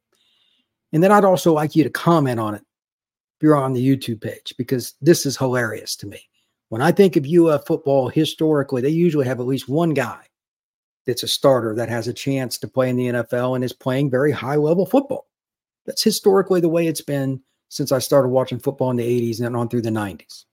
And 0.93 1.03
then 1.03 1.13
I'd 1.13 1.25
also 1.25 1.53
like 1.53 1.75
you 1.75 1.85
to 1.85 1.91
comment 1.91 2.39
on 2.39 2.55
it 2.55 2.63
if 2.63 3.43
you're 3.43 3.57
on 3.57 3.73
the 3.73 3.87
YouTube 3.87 4.21
page, 4.21 4.55
because 4.57 4.95
this 5.01 5.27
is 5.27 5.37
hilarious 5.37 5.97
to 5.97 6.07
me. 6.07 6.21
When 6.69 6.83
I 6.83 6.93
think 6.93 7.17
of 7.17 7.27
UF 7.27 7.67
football 7.67 8.09
historically, 8.09 8.83
they 8.83 8.89
usually 8.89 9.27
have 9.27 9.41
at 9.41 9.47
least 9.47 9.69
one 9.69 9.95
guy 9.95 10.21
that's 11.07 11.23
a 11.23 11.29
starter 11.29 11.75
that 11.75 11.89
has 11.89 12.09
a 12.09 12.13
chance 12.13 12.59
to 12.59 12.69
play 12.69 12.89
in 12.89 12.97
the 12.97 13.09
NFL 13.09 13.55
and 13.55 13.65
is 13.65 13.73
playing 13.73 14.11
very 14.11 14.33
high 14.33 14.57
level 14.57 14.87
football. 14.87 15.27
That's 15.87 16.03
historically 16.03 16.61
the 16.61 16.69
way 16.69 16.87
it's 16.87 17.03
been 17.03 17.43
since 17.69 17.93
I 17.93 17.99
started 17.99 18.29
watching 18.29 18.59
football 18.59 18.91
in 18.91 18.97
the 18.97 19.05
80s 19.33 19.45
and 19.45 19.57
on 19.57 19.69
through 19.69 19.83
the 19.83 19.91
90s. 19.91 20.45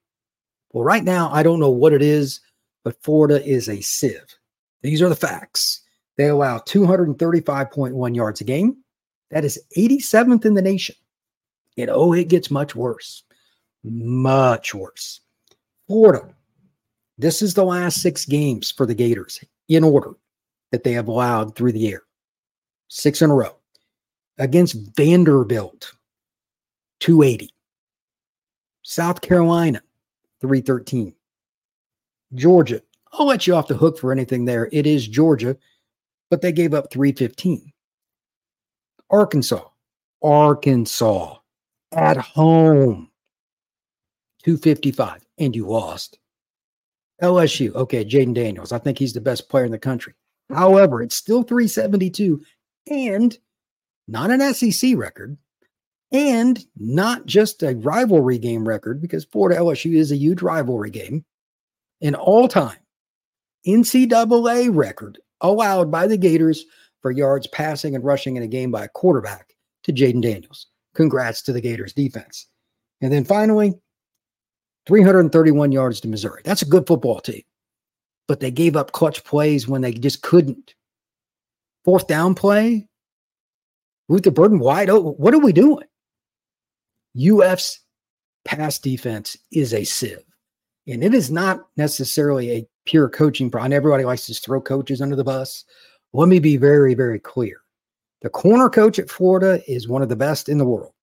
Well, 0.74 0.84
right 0.84 1.03
now, 1.03 1.30
I 1.32 1.44
don't 1.44 1.60
know 1.60 1.70
what 1.70 1.94
it 1.94 2.01
is, 2.01 2.39
but 2.84 3.01
Florida 3.03 3.46
is 3.46 3.70
a 3.70 3.82
sieve. 3.82 4.36
These 4.82 5.01
are 5.01 5.10
the 5.10 5.15
facts. 5.15 5.82
They 6.18 6.27
allow 6.27 6.60
235.1 6.60 8.15
yards 8.15 8.41
a 8.41 8.44
game. 8.44 8.77
That 9.30 9.46
is 9.46 9.63
87th 9.77 10.46
in 10.46 10.56
the 10.56 10.62
nation. 10.62 10.96
And 11.77 11.89
oh, 11.89 12.13
it 12.13 12.27
gets 12.27 12.51
much 12.51 12.75
worse. 12.75 13.24
much 13.84 14.75
worse. 14.75 15.22
Florida, 15.92 16.34
this 17.18 17.42
is 17.42 17.54
the 17.54 17.66
last 17.66 18.02
six 18.02 18.26
games 18.26 18.72
for 18.72 18.86
the 18.86 18.96
Gators 18.96 19.44
in 19.68 19.84
order 19.84 20.12
that 20.72 20.86
they 20.86 20.94
have 20.94 21.10
allowed 21.10 21.54
through 21.54 21.74
the 21.74 21.92
air. 21.92 22.04
Six 22.88 23.22
in 23.22 23.30
a 23.30 23.36
row. 23.36 23.58
Against 24.38 24.96
Vanderbilt, 24.96 25.92
280. 27.02 27.50
South 28.84 29.20
Carolina, 29.20 29.82
313. 30.40 31.14
Georgia, 32.36 32.82
I'll 33.12 33.28
let 33.28 33.46
you 33.46 33.54
off 33.54 33.68
the 33.68 33.76
hook 33.76 34.00
for 34.00 34.14
anything 34.14 34.46
there. 34.46 34.70
It 34.72 34.88
is 34.88 35.06
Georgia, 35.06 35.58
but 36.30 36.42
they 36.42 36.54
gave 36.54 36.74
up 36.74 36.90
315. 36.90 37.70
Arkansas, 39.10 39.68
Arkansas 40.24 41.36
at 41.92 42.16
home, 42.16 43.12
255, 44.44 45.21
and 45.38 45.56
you 45.56 45.68
lost. 45.68 46.20
LSU, 47.22 47.74
okay, 47.76 48.04
Jayden 48.04 48.34
Daniels. 48.34 48.72
I 48.72 48.80
think 48.80 48.98
he's 48.98 49.14
the 49.14 49.22
best 49.22 49.50
player 49.50 49.66
in 49.66 49.72
the 49.72 49.80
country. 49.80 50.14
Hmm. 50.50 50.56
However, 50.56 51.02
it's 51.02 51.16
still 51.16 51.44
372 51.44 52.42
and 52.88 53.38
not 54.08 54.32
an 54.32 54.54
SEC 54.54 54.96
record 54.98 55.38
and 56.12 56.66
not 56.78 57.26
just 57.26 57.64
a 57.64 57.76
rivalry 57.76 58.38
game 58.38 58.68
record 58.68 59.02
because 59.02 59.26
Florida 59.26 59.60
LSU 59.60 59.96
is 59.96 60.12
a 60.12 60.18
huge 60.18 60.42
rivalry 60.42 60.90
game. 60.90 61.24
An 62.02 62.16
all 62.16 62.48
time 62.48 62.78
NCAA 63.68 64.76
record 64.76 65.20
allowed 65.42 65.92
by 65.92 66.08
the 66.08 66.18
Gators 66.18 66.66
for 67.02 67.12
yards 67.12 67.48
passing 67.48 67.96
and 67.96 68.04
rushing 68.04 68.36
in 68.36 68.44
a 68.44 68.48
game 68.48 68.72
by 68.72 68.86
a 68.86 68.90
quarterback 68.90 69.56
to 69.84 69.94
Jayden 69.94 70.22
Daniels. 70.22 70.68
Congrats 70.94 71.42
to 71.44 71.54
the 71.54 71.62
Gators 71.62 71.94
defense. 71.94 72.48
And 73.02 73.12
then 73.12 73.24
finally, 73.24 73.74
331 74.88 75.72
yards 75.72 76.02
to 76.02 76.08
Missouri. 76.08 76.42
That's 76.44 76.62
a 76.62 76.68
good 76.68 76.88
football 76.88 77.20
team. 77.20 77.44
But 78.28 78.40
they 78.40 78.52
gave 78.52 78.76
up 78.76 78.92
clutch 78.92 79.24
plays 79.24 79.68
when 79.68 79.82
they 79.82 79.94
just 79.94 80.22
couldn't. 80.22 80.74
Fourth 81.84 82.08
down 82.08 82.36
play, 82.36 82.88
Luther 84.10 84.32
Burden 84.32 84.60
wide 84.60 84.90
open. 84.90 85.14
What 85.14 85.34
are 85.34 85.40
we 85.40 85.54
doing? 85.54 85.86
UF's 87.18 87.80
pass 88.46 88.80
defense 88.80 89.38
is 89.52 89.74
a 89.74 89.84
sieve. 89.84 90.20
And 90.88 91.04
it 91.04 91.14
is 91.14 91.30
not 91.30 91.68
necessarily 91.78 92.52
a 92.52 92.68
pure 92.86 93.10
coaching 93.10 93.52
problem. 93.52 93.74
Everybody 93.74 94.04
likes 94.04 94.26
to 94.26 94.34
throw 94.34 94.62
coaches 94.62 95.02
under 95.02 95.16
the 95.16 95.24
bus. 95.24 95.64
Let 96.14 96.28
me 96.28 96.40
be 96.40 96.58
very, 96.58 96.94
very 96.94 97.20
clear. 97.20 97.62
The 98.22 98.30
corner 98.30 98.70
coach 98.70 99.00
at 99.00 99.10
Florida 99.10 99.62
is 99.68 99.88
one 99.88 100.02
of 100.02 100.10
the 100.10 100.16
best 100.16 100.50
in 100.50 100.58
the 100.58 100.66
world. 100.66 100.94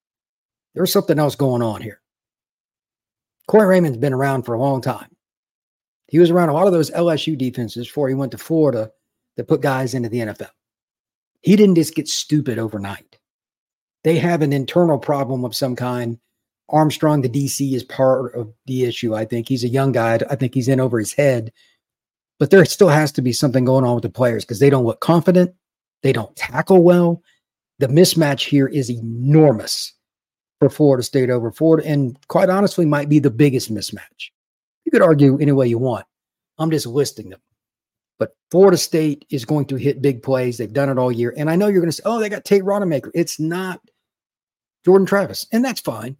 There's 0.74 0.92
something 0.92 1.18
else 1.18 1.34
going 1.34 1.62
on 1.62 1.80
here. 1.80 2.00
Corey 3.48 3.66
Raymond's 3.66 3.98
been 3.98 4.12
around 4.12 4.42
for 4.42 4.54
a 4.54 4.60
long 4.60 4.80
time. 4.80 5.08
He 6.06 6.18
was 6.18 6.30
around 6.30 6.50
a 6.50 6.52
lot 6.52 6.66
of 6.66 6.72
those 6.72 6.90
LSU 6.90 7.36
defenses 7.36 7.86
before 7.86 8.08
he 8.08 8.14
went 8.14 8.32
to 8.32 8.38
Florida 8.38 8.92
that 9.36 9.48
put 9.48 9.62
guys 9.62 9.94
into 9.94 10.08
the 10.08 10.20
NFL. 10.20 10.50
He 11.40 11.56
didn't 11.56 11.74
just 11.74 11.94
get 11.94 12.08
stupid 12.08 12.58
overnight. 12.58 13.18
They 14.04 14.18
have 14.18 14.42
an 14.42 14.52
internal 14.52 14.98
problem 14.98 15.44
of 15.44 15.56
some 15.56 15.76
kind. 15.76 16.18
Armstrong, 16.68 17.22
the 17.22 17.28
DC, 17.28 17.72
is 17.72 17.82
part 17.84 18.34
of 18.34 18.52
the 18.66 18.84
issue. 18.84 19.14
I 19.14 19.24
think 19.24 19.48
he's 19.48 19.64
a 19.64 19.68
young 19.68 19.92
guy. 19.92 20.20
I 20.28 20.36
think 20.36 20.54
he's 20.54 20.68
in 20.68 20.80
over 20.80 20.98
his 20.98 21.14
head. 21.14 21.52
But 22.38 22.50
there 22.50 22.64
still 22.66 22.88
has 22.88 23.10
to 23.12 23.22
be 23.22 23.32
something 23.32 23.64
going 23.64 23.84
on 23.84 23.94
with 23.94 24.02
the 24.02 24.10
players 24.10 24.44
because 24.44 24.60
they 24.60 24.70
don't 24.70 24.84
look 24.84 25.00
confident. 25.00 25.54
They 26.02 26.12
don't 26.12 26.36
tackle 26.36 26.82
well. 26.82 27.22
The 27.78 27.88
mismatch 27.88 28.46
here 28.46 28.66
is 28.66 28.90
enormous 28.90 29.94
for 30.58 30.68
Florida 30.68 31.02
State 31.02 31.30
over 31.30 31.52
Florida, 31.52 31.88
and 31.88 32.18
quite 32.28 32.50
honestly, 32.50 32.84
might 32.84 33.08
be 33.08 33.18
the 33.18 33.30
biggest 33.30 33.72
mismatch. 33.72 34.30
You 34.84 34.90
could 34.90 35.02
argue 35.02 35.38
any 35.40 35.52
way 35.52 35.68
you 35.68 35.78
want. 35.78 36.06
I'm 36.58 36.70
just 36.70 36.86
listing 36.86 37.30
them. 37.30 37.40
But 38.18 38.34
Florida 38.50 38.76
State 38.76 39.24
is 39.30 39.44
going 39.44 39.66
to 39.66 39.76
hit 39.76 40.02
big 40.02 40.22
plays. 40.22 40.58
They've 40.58 40.72
done 40.72 40.88
it 40.88 40.98
all 40.98 41.12
year. 41.12 41.32
And 41.36 41.48
I 41.48 41.54
know 41.54 41.68
you're 41.68 41.80
going 41.80 41.90
to 41.90 41.96
say, 41.96 42.02
oh, 42.04 42.18
they 42.18 42.28
got 42.28 42.44
Tate 42.44 42.64
Rodemaker. 42.64 43.10
It's 43.14 43.38
not 43.38 43.80
Jordan 44.84 45.06
Travis, 45.06 45.46
and 45.52 45.64
that's 45.64 45.80
fine. 45.80 46.16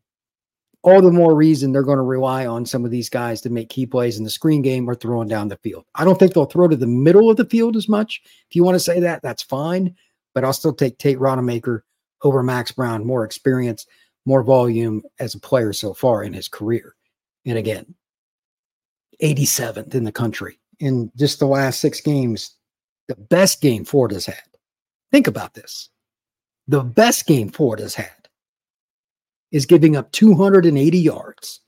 All 0.82 1.02
the 1.02 1.10
more 1.10 1.34
reason 1.34 1.72
they're 1.72 1.82
going 1.82 1.98
to 1.98 2.02
rely 2.02 2.46
on 2.46 2.64
some 2.64 2.84
of 2.84 2.92
these 2.92 3.10
guys 3.10 3.40
to 3.40 3.50
make 3.50 3.68
key 3.68 3.84
plays 3.84 4.16
in 4.16 4.22
the 4.22 4.30
screen 4.30 4.62
game 4.62 4.88
or 4.88 4.94
throwing 4.94 5.26
down 5.26 5.48
the 5.48 5.56
field. 5.56 5.84
I 5.96 6.04
don't 6.04 6.18
think 6.18 6.34
they'll 6.34 6.44
throw 6.44 6.68
to 6.68 6.76
the 6.76 6.86
middle 6.86 7.30
of 7.30 7.36
the 7.36 7.44
field 7.44 7.74
as 7.74 7.88
much. 7.88 8.22
If 8.48 8.54
you 8.54 8.62
want 8.62 8.76
to 8.76 8.80
say 8.80 9.00
that, 9.00 9.20
that's 9.20 9.42
fine. 9.42 9.96
But 10.34 10.44
I'll 10.44 10.52
still 10.52 10.72
take 10.72 10.98
Tate 10.98 11.18
Rodemaker 11.18 11.80
over 12.22 12.44
Max 12.44 12.70
Brown, 12.70 13.04
more 13.04 13.24
experience 13.24 13.86
more 14.28 14.42
volume 14.42 15.02
as 15.18 15.34
a 15.34 15.40
player 15.40 15.72
so 15.72 15.94
far 15.94 16.22
in 16.22 16.34
his 16.34 16.48
career. 16.48 16.94
And 17.46 17.56
again, 17.56 17.94
87th 19.22 19.94
in 19.94 20.04
the 20.04 20.12
country 20.12 20.60
in 20.78 21.10
just 21.16 21.38
the 21.38 21.46
last 21.46 21.80
six 21.80 22.00
games, 22.00 22.54
the 23.08 23.16
best 23.16 23.62
game 23.62 23.86
Ford 23.86 24.12
has 24.12 24.26
had. 24.26 24.42
Think 25.10 25.26
about 25.26 25.54
this. 25.54 25.88
The 26.68 26.84
best 26.84 27.26
game 27.26 27.48
Ford 27.48 27.80
has 27.80 27.94
had 27.94 28.28
is 29.50 29.64
giving 29.64 29.96
up 29.96 30.12
280 30.12 30.98
yards 30.98 31.60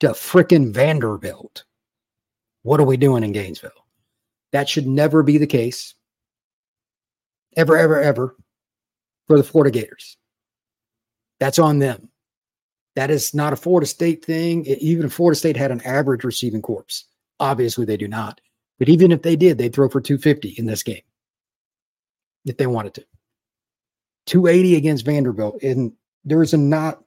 to 0.00 0.08
frickin' 0.08 0.72
Vanderbilt. 0.72 1.64
What 2.62 2.78
are 2.78 2.86
we 2.86 2.98
doing 2.98 3.24
in 3.24 3.32
Gainesville? 3.32 3.70
That 4.52 4.68
should 4.68 4.86
never 4.86 5.22
be 5.22 5.38
the 5.38 5.46
case. 5.46 5.94
Ever, 7.56 7.78
ever, 7.78 7.98
ever 8.00 8.36
for 9.26 9.38
the 9.38 9.44
Florida 9.44 9.70
Gators. 9.70 10.18
That's 11.42 11.58
on 11.58 11.80
them. 11.80 12.08
That 12.94 13.10
is 13.10 13.34
not 13.34 13.52
a 13.52 13.56
Florida 13.56 13.84
State 13.84 14.24
thing. 14.24 14.64
Even 14.64 15.06
if 15.06 15.12
Florida 15.12 15.36
State 15.36 15.56
had 15.56 15.72
an 15.72 15.80
average 15.80 16.22
receiving 16.22 16.62
corps, 16.62 17.02
obviously 17.40 17.84
they 17.84 17.96
do 17.96 18.06
not. 18.06 18.40
But 18.78 18.88
even 18.88 19.10
if 19.10 19.22
they 19.22 19.34
did, 19.34 19.58
they'd 19.58 19.74
throw 19.74 19.88
for 19.88 20.00
250 20.00 20.50
in 20.50 20.66
this 20.66 20.84
game 20.84 21.02
if 22.44 22.58
they 22.58 22.68
wanted 22.68 22.94
to. 22.94 23.04
280 24.26 24.76
against 24.76 25.04
Vanderbilt. 25.04 25.60
And 25.64 25.92
there's 26.24 26.54
a 26.54 26.56
not 26.56 27.02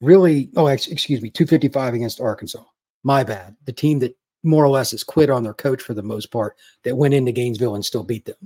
really, 0.00 0.50
oh, 0.54 0.68
excuse 0.68 1.20
me, 1.20 1.28
255 1.30 1.94
against 1.94 2.20
Arkansas. 2.20 2.62
My 3.02 3.24
bad. 3.24 3.56
The 3.64 3.72
team 3.72 3.98
that 3.98 4.16
more 4.44 4.64
or 4.64 4.70
less 4.70 4.92
has 4.92 5.02
quit 5.02 5.30
on 5.30 5.42
their 5.42 5.52
coach 5.52 5.82
for 5.82 5.94
the 5.94 6.02
most 6.04 6.30
part 6.30 6.54
that 6.84 6.96
went 6.96 7.14
into 7.14 7.32
Gainesville 7.32 7.74
and 7.74 7.84
still 7.84 8.04
beat 8.04 8.24
them. 8.24 8.36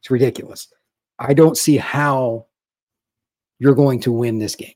It's 0.00 0.10
ridiculous. 0.10 0.66
I 1.20 1.34
don't 1.34 1.56
see 1.56 1.76
how 1.76 2.46
you're 3.62 3.76
going 3.76 4.00
to 4.00 4.10
win 4.10 4.40
this 4.40 4.56
game 4.56 4.74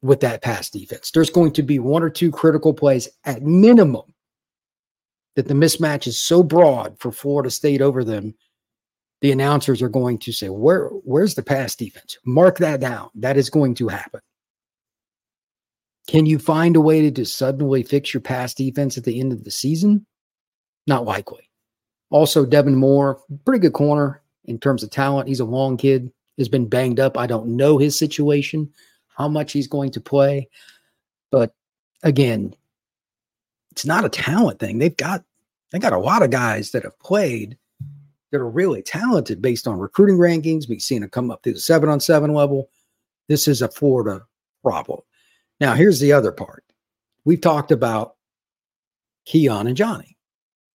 with 0.00 0.20
that 0.20 0.42
pass 0.42 0.70
defense. 0.70 1.10
There's 1.10 1.28
going 1.28 1.50
to 1.54 1.62
be 1.64 1.80
one 1.80 2.04
or 2.04 2.08
two 2.08 2.30
critical 2.30 2.72
plays 2.72 3.08
at 3.24 3.42
minimum 3.42 4.14
that 5.34 5.48
the 5.48 5.54
mismatch 5.54 6.06
is 6.06 6.22
so 6.22 6.44
broad 6.44 6.96
for 7.00 7.10
Florida 7.10 7.50
State 7.50 7.82
over 7.82 8.04
them. 8.04 8.32
The 9.22 9.32
announcers 9.32 9.82
are 9.82 9.88
going 9.88 10.18
to 10.18 10.30
say, 10.30 10.50
"Where, 10.50 10.86
where's 11.02 11.34
the 11.34 11.42
pass 11.42 11.74
defense?" 11.74 12.16
Mark 12.24 12.58
that 12.58 12.78
down. 12.78 13.10
That 13.16 13.36
is 13.36 13.50
going 13.50 13.74
to 13.76 13.88
happen. 13.88 14.20
Can 16.06 16.26
you 16.26 16.38
find 16.38 16.76
a 16.76 16.80
way 16.80 17.00
to 17.00 17.10
just 17.10 17.34
suddenly 17.34 17.82
fix 17.82 18.14
your 18.14 18.20
pass 18.20 18.54
defense 18.54 18.96
at 18.96 19.02
the 19.02 19.18
end 19.18 19.32
of 19.32 19.42
the 19.42 19.50
season? 19.50 20.06
Not 20.86 21.04
likely. 21.04 21.50
Also, 22.10 22.46
Devin 22.46 22.76
Moore, 22.76 23.20
pretty 23.44 23.58
good 23.58 23.72
corner 23.72 24.22
in 24.44 24.60
terms 24.60 24.84
of 24.84 24.90
talent. 24.90 25.26
He's 25.26 25.40
a 25.40 25.44
long 25.44 25.76
kid 25.76 26.12
has 26.38 26.48
been 26.48 26.68
banged 26.68 27.00
up. 27.00 27.16
I 27.16 27.26
don't 27.26 27.56
know 27.56 27.78
his 27.78 27.98
situation, 27.98 28.70
how 29.16 29.28
much 29.28 29.52
he's 29.52 29.68
going 29.68 29.90
to 29.92 30.00
play. 30.00 30.48
But 31.30 31.54
again, 32.02 32.54
it's 33.72 33.86
not 33.86 34.04
a 34.04 34.10
talent 34.10 34.58
thing. 34.58 34.78
They've 34.78 34.96
got 34.96 35.24
they 35.70 35.78
got 35.78 35.92
a 35.92 35.98
lot 35.98 36.22
of 36.22 36.30
guys 36.30 36.70
that 36.70 36.84
have 36.84 36.98
played 37.00 37.58
that 38.30 38.40
are 38.40 38.48
really 38.48 38.82
talented 38.82 39.42
based 39.42 39.66
on 39.66 39.78
recruiting 39.78 40.16
rankings. 40.16 40.68
We've 40.68 40.82
seen 40.82 41.00
them 41.00 41.10
come 41.10 41.30
up 41.30 41.42
through 41.42 41.54
the 41.54 41.60
seven 41.60 41.88
on 41.88 42.00
seven 42.00 42.32
level. 42.32 42.70
This 43.28 43.48
is 43.48 43.62
a 43.62 43.68
Florida 43.68 44.24
problem. 44.62 45.00
Now, 45.60 45.74
here's 45.74 46.00
the 46.00 46.12
other 46.12 46.32
part. 46.32 46.64
We've 47.24 47.40
talked 47.40 47.72
about 47.72 48.16
Keon 49.24 49.66
and 49.66 49.76
Johnny. 49.76 50.16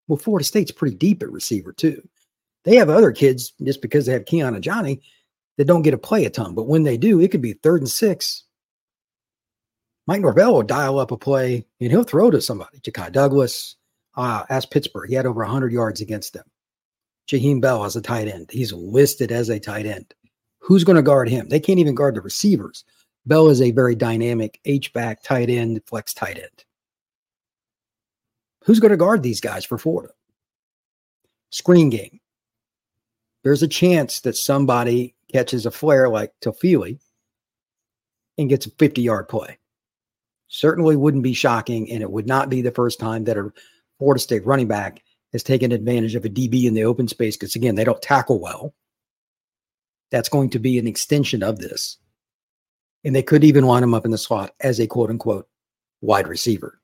Well, 0.07 0.17
Florida 0.17 0.43
State's 0.43 0.71
pretty 0.71 0.95
deep 0.95 1.23
at 1.23 1.31
receiver, 1.31 1.71
too. 1.71 2.07
They 2.63 2.75
have 2.75 2.89
other 2.89 3.11
kids 3.11 3.53
just 3.63 3.81
because 3.81 4.05
they 4.05 4.13
have 4.13 4.25
Keon 4.25 4.55
and 4.55 4.63
Johnny 4.63 5.01
that 5.61 5.67
don't 5.67 5.83
get 5.83 5.91
to 5.91 5.97
play 5.99 6.25
a 6.25 6.29
ton. 6.31 6.55
But 6.55 6.63
when 6.63 6.81
they 6.81 6.97
do, 6.97 7.21
it 7.21 7.29
could 7.29 7.41
be 7.41 7.53
third 7.53 7.81
and 7.81 7.89
six. 7.89 8.45
Mike 10.07 10.21
Norvell 10.21 10.55
will 10.55 10.63
dial 10.63 10.97
up 10.97 11.11
a 11.11 11.17
play 11.17 11.67
and 11.79 11.91
he'll 11.91 12.03
throw 12.03 12.31
to 12.31 12.41
somebody. 12.41 12.79
Ja'Khi 12.79 13.11
Douglas, 13.11 13.75
uh, 14.17 14.43
ask 14.49 14.71
Pittsburgh. 14.71 15.07
He 15.07 15.13
had 15.13 15.27
over 15.27 15.41
100 15.41 15.71
yards 15.71 16.01
against 16.01 16.33
them. 16.33 16.45
Jaheim 17.27 17.61
Bell 17.61 17.85
as 17.85 17.95
a 17.95 18.01
tight 18.01 18.27
end. 18.27 18.49
He's 18.49 18.73
listed 18.73 19.31
as 19.31 19.49
a 19.49 19.59
tight 19.59 19.85
end. 19.85 20.15
Who's 20.61 20.83
going 20.83 20.95
to 20.95 21.03
guard 21.03 21.29
him? 21.29 21.47
They 21.47 21.59
can't 21.59 21.77
even 21.77 21.93
guard 21.93 22.15
the 22.15 22.21
receivers. 22.21 22.83
Bell 23.27 23.49
is 23.49 23.61
a 23.61 23.69
very 23.69 23.93
dynamic 23.93 24.59
H-back 24.65 25.21
tight 25.21 25.51
end, 25.51 25.79
flex 25.85 26.11
tight 26.11 26.39
end. 26.39 26.65
Who's 28.65 28.79
going 28.79 28.89
to 28.89 28.97
guard 28.97 29.21
these 29.21 29.41
guys 29.41 29.63
for 29.63 29.77
Florida? 29.77 30.11
Screen 31.51 31.91
game. 31.91 32.19
There's 33.43 33.61
a 33.61 33.67
chance 33.67 34.21
that 34.21 34.35
somebody 34.35 35.13
catches 35.31 35.65
a 35.65 35.71
flare 35.71 36.09
like 36.09 36.33
Toafili 36.41 36.99
and 38.37 38.49
gets 38.49 38.65
a 38.65 38.71
50 38.71 39.01
yard 39.01 39.27
play. 39.27 39.57
Certainly 40.47 40.97
wouldn't 40.97 41.23
be 41.23 41.33
shocking, 41.33 41.89
and 41.91 42.01
it 42.01 42.11
would 42.11 42.27
not 42.27 42.49
be 42.49 42.61
the 42.61 42.71
first 42.71 42.99
time 42.99 43.23
that 43.23 43.37
a 43.37 43.51
Florida 43.99 44.19
State 44.19 44.45
running 44.45 44.67
back 44.67 45.01
has 45.31 45.43
taken 45.43 45.71
advantage 45.71 46.15
of 46.15 46.25
a 46.25 46.29
DB 46.29 46.65
in 46.65 46.73
the 46.73 46.83
open 46.83 47.07
space 47.07 47.37
because, 47.37 47.55
again, 47.55 47.75
they 47.75 47.85
don't 47.85 48.01
tackle 48.01 48.39
well. 48.39 48.73
That's 50.11 50.27
going 50.27 50.49
to 50.49 50.59
be 50.59 50.77
an 50.77 50.87
extension 50.87 51.41
of 51.41 51.59
this. 51.59 51.97
And 53.05 53.15
they 53.15 53.23
could 53.23 53.43
even 53.43 53.65
line 53.65 53.83
him 53.83 53.93
up 53.93 54.03
in 54.03 54.11
the 54.11 54.17
slot 54.17 54.53
as 54.59 54.79
a 54.79 54.87
quote 54.87 55.09
unquote 55.09 55.47
wide 56.01 56.27
receiver. 56.27 56.79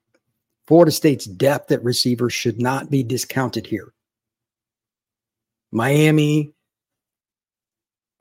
Florida 0.66 0.90
State's 0.90 1.26
depth 1.26 1.70
at 1.70 1.84
receiver 1.84 2.30
should 2.30 2.60
not 2.60 2.90
be 2.90 3.02
discounted 3.02 3.66
here. 3.66 3.92
Miami, 5.70 6.54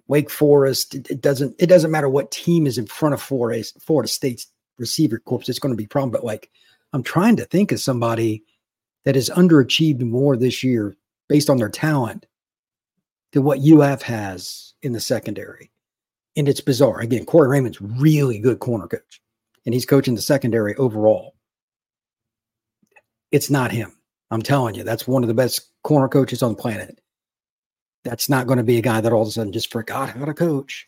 Wake 0.07 0.29
Forest, 0.29 0.95
it 0.95 1.21
doesn't 1.21 1.55
it 1.59 1.67
doesn't 1.67 1.91
matter 1.91 2.09
what 2.09 2.31
team 2.31 2.65
is 2.65 2.77
in 2.77 2.85
front 2.85 3.13
of 3.13 3.21
Florida, 3.21 3.63
Florida 3.79 4.07
State's 4.07 4.47
receiver 4.77 5.19
corps, 5.19 5.43
it's 5.47 5.59
going 5.59 5.73
to 5.73 5.77
be 5.77 5.85
a 5.85 5.89
problem. 5.89 6.11
But 6.11 6.23
like 6.23 6.49
I'm 6.93 7.03
trying 7.03 7.35
to 7.37 7.45
think 7.45 7.71
of 7.71 7.79
somebody 7.79 8.43
that 9.05 9.15
has 9.15 9.29
underachieved 9.29 10.01
more 10.01 10.37
this 10.37 10.63
year 10.63 10.97
based 11.29 11.49
on 11.49 11.57
their 11.57 11.69
talent 11.69 12.25
than 13.33 13.43
what 13.43 13.59
UF 13.59 14.01
has 14.01 14.73
in 14.81 14.93
the 14.93 14.99
secondary. 14.99 15.71
And 16.35 16.47
it's 16.47 16.61
bizarre. 16.61 16.99
Again, 16.99 17.25
Corey 17.25 17.47
Raymond's 17.47 17.81
really 17.81 18.39
good 18.39 18.59
corner 18.59 18.87
coach, 18.87 19.21
and 19.65 19.73
he's 19.73 19.85
coaching 19.85 20.15
the 20.15 20.21
secondary 20.21 20.75
overall. 20.75 21.35
It's 23.31 23.49
not 23.49 23.71
him. 23.71 23.91
I'm 24.29 24.41
telling 24.41 24.75
you, 24.75 24.83
that's 24.83 25.07
one 25.07 25.23
of 25.23 25.27
the 25.27 25.33
best 25.33 25.69
corner 25.83 26.07
coaches 26.07 26.43
on 26.43 26.51
the 26.51 26.61
planet. 26.61 26.99
That's 28.03 28.29
not 28.29 28.47
going 28.47 28.57
to 28.57 28.63
be 28.63 28.77
a 28.77 28.81
guy 28.81 29.01
that 29.01 29.11
all 29.11 29.23
of 29.23 29.27
a 29.27 29.31
sudden 29.31 29.51
just 29.51 29.71
forgot 29.71 30.09
how 30.09 30.25
to 30.25 30.33
coach. 30.33 30.87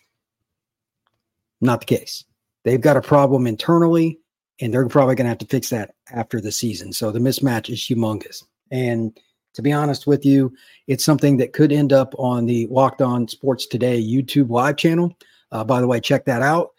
Not 1.61 1.81
the 1.81 1.97
case. 1.97 2.23
They've 2.63 2.79
got 2.79 2.97
a 2.97 3.01
problem 3.01 3.47
internally, 3.47 4.19
and 4.61 4.73
they're 4.73 4.87
probably 4.87 5.15
going 5.15 5.25
to 5.25 5.29
have 5.29 5.37
to 5.39 5.45
fix 5.45 5.69
that 5.69 5.95
after 6.11 6.39
the 6.39 6.51
season. 6.51 6.93
So 6.93 7.11
the 7.11 7.19
mismatch 7.19 7.69
is 7.69 7.79
humongous. 7.79 8.43
And 8.71 9.17
to 9.53 9.61
be 9.61 9.71
honest 9.71 10.07
with 10.07 10.25
you, 10.25 10.53
it's 10.87 11.03
something 11.03 11.37
that 11.37 11.53
could 11.53 11.71
end 11.71 11.91
up 11.91 12.13
on 12.17 12.45
the 12.45 12.67
Locked 12.67 13.01
On 13.01 13.27
Sports 13.27 13.65
Today 13.65 14.01
YouTube 14.01 14.49
live 14.49 14.77
channel. 14.77 15.17
Uh, 15.51 15.63
by 15.63 15.81
the 15.81 15.87
way, 15.87 15.99
check 15.99 16.25
that 16.25 16.41
out. 16.41 16.71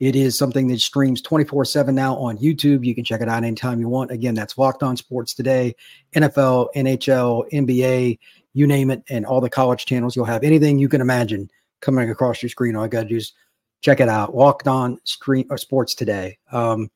It 0.00 0.16
is 0.16 0.36
something 0.36 0.66
that 0.68 0.80
streams 0.80 1.22
24 1.22 1.64
7 1.64 1.94
now 1.94 2.16
on 2.16 2.38
YouTube. 2.38 2.84
You 2.84 2.94
can 2.94 3.04
check 3.04 3.20
it 3.20 3.28
out 3.28 3.44
anytime 3.44 3.80
you 3.80 3.88
want. 3.88 4.10
Again, 4.10 4.34
that's 4.34 4.58
Locked 4.58 4.82
On 4.82 4.96
Sports 4.96 5.34
Today, 5.34 5.74
NFL, 6.14 6.68
NHL, 6.74 7.50
NBA, 7.52 8.18
you 8.54 8.66
name 8.66 8.90
it, 8.90 9.02
and 9.10 9.26
all 9.26 9.40
the 9.40 9.50
college 9.50 9.84
channels. 9.84 10.16
You'll 10.16 10.24
have 10.24 10.44
anything 10.44 10.78
you 10.78 10.88
can 10.88 11.00
imagine 11.00 11.50
coming 11.80 12.08
across 12.08 12.42
your 12.42 12.48
screen. 12.48 12.76
All 12.76 12.84
I 12.84 12.88
got 12.88 13.02
to 13.02 13.08
do 13.08 13.16
is 13.16 13.32
check 13.82 14.00
it 14.00 14.08
out. 14.08 14.34
Locked 14.34 14.66
On 14.66 14.98
screen 15.04 15.46
or 15.50 15.54
uh, 15.54 15.58
Sports 15.58 15.94
Today. 15.94 16.38
Um, 16.50 16.90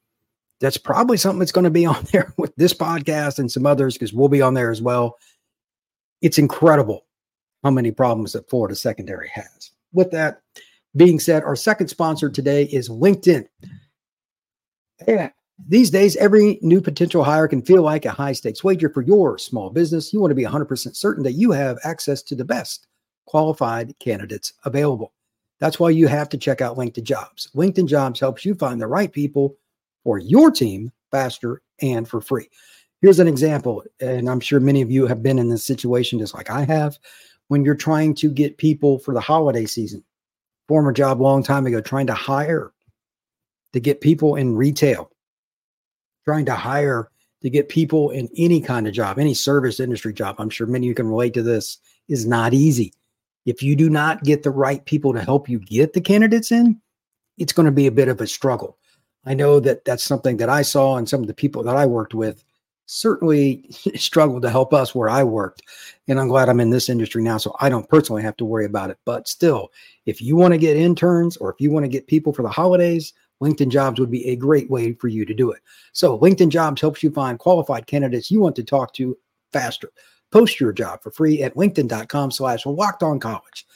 that's 0.61 0.79
probably 0.79 1.17
something 1.17 1.39
that's 1.39 1.53
going 1.53 1.65
to 1.65 1.71
be 1.71 1.87
on 1.87 2.05
there 2.13 2.33
with 2.39 2.55
this 2.57 2.73
podcast 2.73 3.39
and 3.39 3.53
some 3.53 3.67
others 3.67 3.95
because 3.95 4.13
we'll 4.13 4.29
be 4.29 4.43
on 4.43 4.55
there 4.55 4.71
as 4.71 4.81
well. 4.81 5.17
It's 6.23 6.39
incredible 6.39 7.05
how 7.63 7.71
many 7.71 7.91
problems 7.91 8.33
that 8.33 8.49
Florida 8.49 8.75
secondary 8.75 9.29
has. 9.35 9.73
With 9.93 10.11
that 10.13 10.41
being 10.97 11.21
said, 11.21 11.45
our 11.45 11.57
second 11.57 11.89
sponsor 11.89 12.31
today 12.31 12.65
is 12.65 12.89
LinkedIn. 12.89 13.47
Yeah. 15.07 15.31
These 15.67 15.91
days, 15.91 16.17
every 16.17 16.59
new 16.63 16.81
potential 16.81 17.25
hire 17.25 17.49
can 17.49 17.63
feel 17.63 17.83
like 17.83 18.05
a 18.05 18.11
high 18.11 18.33
stakes 18.33 18.63
wager 18.63 18.89
for 18.89 19.03
your 19.03 19.39
small 19.39 19.71
business. 19.71 20.13
You 20.13 20.21
want 20.21 20.31
to 20.31 20.37
be 20.37 20.45
100% 20.45 20.95
certain 20.95 21.25
that 21.25 21.33
you 21.33 21.51
have 21.51 21.79
access 21.85 22.23
to 22.25 22.37
the 22.37 22.45
best 22.45 22.87
qualified 23.27 23.95
candidates 23.99 24.53
available. 24.65 25.13
That's 25.59 25.81
why 25.81 25.91
you 25.91 26.07
have 26.07 26.29
to 26.31 26.39
check 26.39 26.61
out 26.61 26.77
LinkedIn 26.77 27.03
Jobs. 27.03 27.51
LinkedIn 27.55 27.87
Jobs 27.87 28.21
helps 28.21 28.45
you 28.45 28.55
find 28.55 28.81
the 28.81 28.87
right 28.87 29.13
people 29.13 29.57
for 30.05 30.19
your 30.19 30.51
team 30.51 30.93
faster 31.11 31.61
and 31.83 32.09
for 32.09 32.21
free. 32.21 32.49
Here's 33.03 33.19
an 33.19 33.29
example, 33.29 33.85
and 34.01 34.31
I'm 34.31 34.41
sure 34.41 34.61
many 34.61 34.81
of 34.81 34.91
you 34.91 35.07
have 35.07 35.23
been 35.23 35.39
in 35.39 35.49
this 35.49 35.65
situation 35.65 36.19
just 36.19 36.35
like 36.35 36.51
I 36.51 36.65
have. 36.65 36.99
When 37.49 37.65
you're 37.65 37.75
trying 37.75 38.15
to 38.17 38.31
get 38.31 38.59
people 38.59 38.99
for 38.99 39.13
the 39.13 39.21
holiday 39.21 39.67
season, 39.67 40.05
former 40.69 40.93
job 40.93 41.21
long 41.21 41.43
time 41.43 41.67
ago, 41.67 41.81
trying 41.81 42.07
to 42.07 42.15
hire 42.15 42.73
to 43.73 43.81
get 43.81 44.01
people 44.01 44.37
in 44.37 44.57
retail, 44.57 45.11
trying 46.29 46.45
to 46.45 46.55
hire 46.55 47.09
to 47.41 47.49
get 47.49 47.71
people 47.71 48.11
in 48.11 48.29
any 48.37 48.61
kind 48.61 48.87
of 48.87 48.93
job, 48.93 49.19
any 49.19 49.33
service 49.33 49.81
industry 49.81 50.13
job. 50.13 50.37
I'm 50.39 50.51
sure 50.51 50.67
many 50.67 50.87
of 50.87 50.89
you 50.89 50.95
can 50.95 51.09
relate 51.09 51.33
to 51.35 51.43
this, 51.43 51.79
is 52.07 52.27
not 52.27 52.53
easy. 52.53 52.93
If 53.47 53.63
you 53.63 53.75
do 53.75 53.89
not 53.89 54.25
get 54.25 54.43
the 54.43 54.51
right 54.51 54.85
people 54.85 55.15
to 55.15 55.23
help 55.23 55.49
you 55.49 55.59
get 55.59 55.95
the 55.95 56.03
candidates 56.03 56.53
in, 56.53 56.79
it's 57.39 57.55
going 57.55 57.65
to 57.65 57.73
be 57.73 57.87
a 57.87 57.93
bit 57.93 58.09
of 58.09 58.21
a 58.21 58.27
struggle. 58.27 58.77
I 59.25 59.33
know 59.33 59.59
that 59.61 59.87
that's 59.87 60.05
something 60.05 60.37
that 60.37 60.51
I 60.51 60.61
saw 60.61 60.99
and 60.99 61.09
some 61.09 61.23
of 61.23 61.29
the 61.29 61.35
people 61.35 61.63
that 61.63 61.77
I 61.77 61.87
worked 61.87 62.13
with 62.13 62.45
certainly 62.85 63.65
struggled 63.95 64.43
to 64.43 64.51
help 64.51 64.75
us 64.75 64.95
where 64.95 65.09
I 65.09 65.25
worked. 65.25 65.63
And 66.09 66.21
I'm 66.21 66.29
glad 66.29 66.51
I'm 66.51 66.61
in 66.61 66.69
this 66.69 66.91
industry 66.91 67.23
now, 67.23 67.39
so 67.39 67.57
I 67.59 67.71
don't 67.71 67.89
personally 67.89 68.23
have 68.23 68.37
to 68.37 68.45
worry 68.45 68.67
about 68.67 68.91
it. 68.91 68.99
But 69.07 69.29
still, 69.29 69.71
if 70.05 70.21
you 70.21 70.37
want 70.37 70.53
to 70.53 70.59
get 70.59 70.77
interns 70.77 71.39
or 71.39 71.51
if 71.51 71.59
you 71.59 71.71
want 71.71 71.85
to 71.85 71.89
get 71.89 72.07
people 72.07 72.35
for 72.35 72.43
the 72.43 72.51
holidays, 72.51 73.15
LinkedIn 73.43 73.69
Jobs 73.69 74.01
would 74.01 74.11
be 74.11 74.27
a 74.27 74.37
great 74.37 74.71
way 74.71 74.93
for 74.95 75.09
you 75.09 75.25
to 75.25 75.35
do 75.35 75.51
it. 75.51 75.61
So 75.93 76.19
LinkedIn 76.19 76.49
Jobs 76.49 76.81
helps 76.81 77.03
you 77.03 77.11
find 77.11 77.39
qualified 77.39 77.87
candidates 77.87 78.31
you 78.31 78.41
want 78.41 78.57
to 78.57 78.65
talk 78.65 78.93
to 78.95 79.17
faster. 79.53 79.91
Post 80.31 80.61
your 80.61 80.73
job 80.73 81.03
for 81.03 81.11
free 81.11 81.43
at 81.43 81.55
LinkedIn.com 81.55 82.31
slash 82.31 82.67
locked 82.67 83.03
on 83.03 83.19
college. 83.19 83.67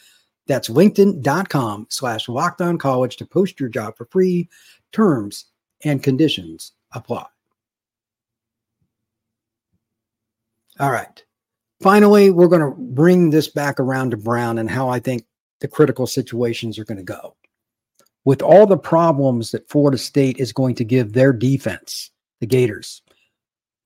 That's 0.46 0.68
LinkedIn.com 0.68 1.86
slash 1.88 2.28
locked 2.28 2.60
on 2.60 2.78
college 2.78 3.16
to 3.16 3.26
post 3.26 3.60
your 3.60 3.68
job 3.68 3.96
for 3.96 4.06
free. 4.06 4.48
Terms 4.92 5.46
and 5.84 6.02
conditions 6.02 6.72
apply. 6.92 7.26
All 10.78 10.90
right. 10.90 11.22
Finally, 11.80 12.30
we're 12.30 12.48
going 12.48 12.60
to 12.60 12.76
bring 12.78 13.30
this 13.30 13.48
back 13.48 13.80
around 13.80 14.10
to 14.10 14.16
Brown 14.16 14.58
and 14.58 14.70
how 14.70 14.88
I 14.88 15.00
think 15.00 15.24
the 15.60 15.68
critical 15.68 16.06
situations 16.06 16.78
are 16.78 16.84
going 16.84 16.98
to 16.98 17.04
go. 17.04 17.36
With 18.24 18.42
all 18.42 18.66
the 18.66 18.78
problems 18.78 19.50
that 19.50 19.68
Florida 19.68 19.98
State 19.98 20.38
is 20.38 20.52
going 20.52 20.76
to 20.76 20.84
give 20.84 21.12
their 21.12 21.32
defense, 21.32 22.10
the 22.40 22.46
Gators, 22.46 23.02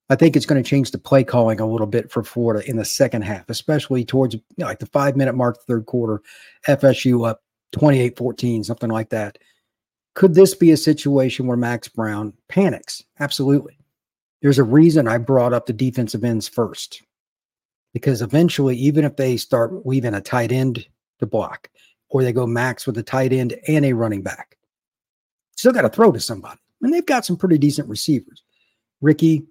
I 0.08 0.14
think 0.14 0.36
it's 0.36 0.46
going 0.46 0.62
to 0.62 0.68
change 0.68 0.90
the 0.90 0.98
play 0.98 1.24
calling 1.24 1.60
a 1.60 1.66
little 1.66 1.86
bit 1.86 2.10
for 2.10 2.22
Florida 2.22 2.68
in 2.68 2.76
the 2.76 2.84
second 2.84 3.22
half, 3.22 3.48
especially 3.48 4.04
towards 4.04 4.34
you 4.34 4.42
know, 4.58 4.66
like 4.66 4.78
the 4.78 4.86
five 4.86 5.16
minute 5.16 5.34
mark, 5.34 5.62
third 5.62 5.86
quarter, 5.86 6.22
FSU 6.68 7.26
up 7.28 7.42
28 7.72 8.16
14, 8.16 8.64
something 8.64 8.90
like 8.90 9.10
that. 9.10 9.38
Could 10.14 10.34
this 10.34 10.54
be 10.54 10.70
a 10.70 10.76
situation 10.76 11.46
where 11.46 11.56
Max 11.56 11.88
Brown 11.88 12.32
panics? 12.48 13.04
Absolutely. 13.18 13.78
There's 14.42 14.58
a 14.58 14.64
reason 14.64 15.08
I 15.08 15.18
brought 15.18 15.52
up 15.52 15.66
the 15.66 15.72
defensive 15.72 16.24
ends 16.24 16.46
first, 16.46 17.02
because 17.92 18.22
eventually, 18.22 18.76
even 18.76 19.04
if 19.04 19.16
they 19.16 19.36
start 19.36 19.84
weaving 19.84 20.14
a 20.14 20.20
tight 20.20 20.52
end 20.52 20.86
to 21.18 21.26
block, 21.26 21.68
or 22.08 22.22
they 22.22 22.32
go 22.32 22.46
max 22.46 22.86
with 22.86 22.98
a 22.98 23.02
tight 23.02 23.32
end 23.32 23.56
and 23.68 23.84
a 23.84 23.92
running 23.92 24.22
back, 24.22 24.56
still 25.56 25.72
got 25.72 25.82
to 25.82 25.88
throw 25.88 26.12
to 26.12 26.20
somebody. 26.20 26.60
And 26.82 26.92
they've 26.92 27.04
got 27.04 27.24
some 27.24 27.36
pretty 27.36 27.58
decent 27.58 27.88
receivers. 27.88 28.42
Ricky 29.00 29.46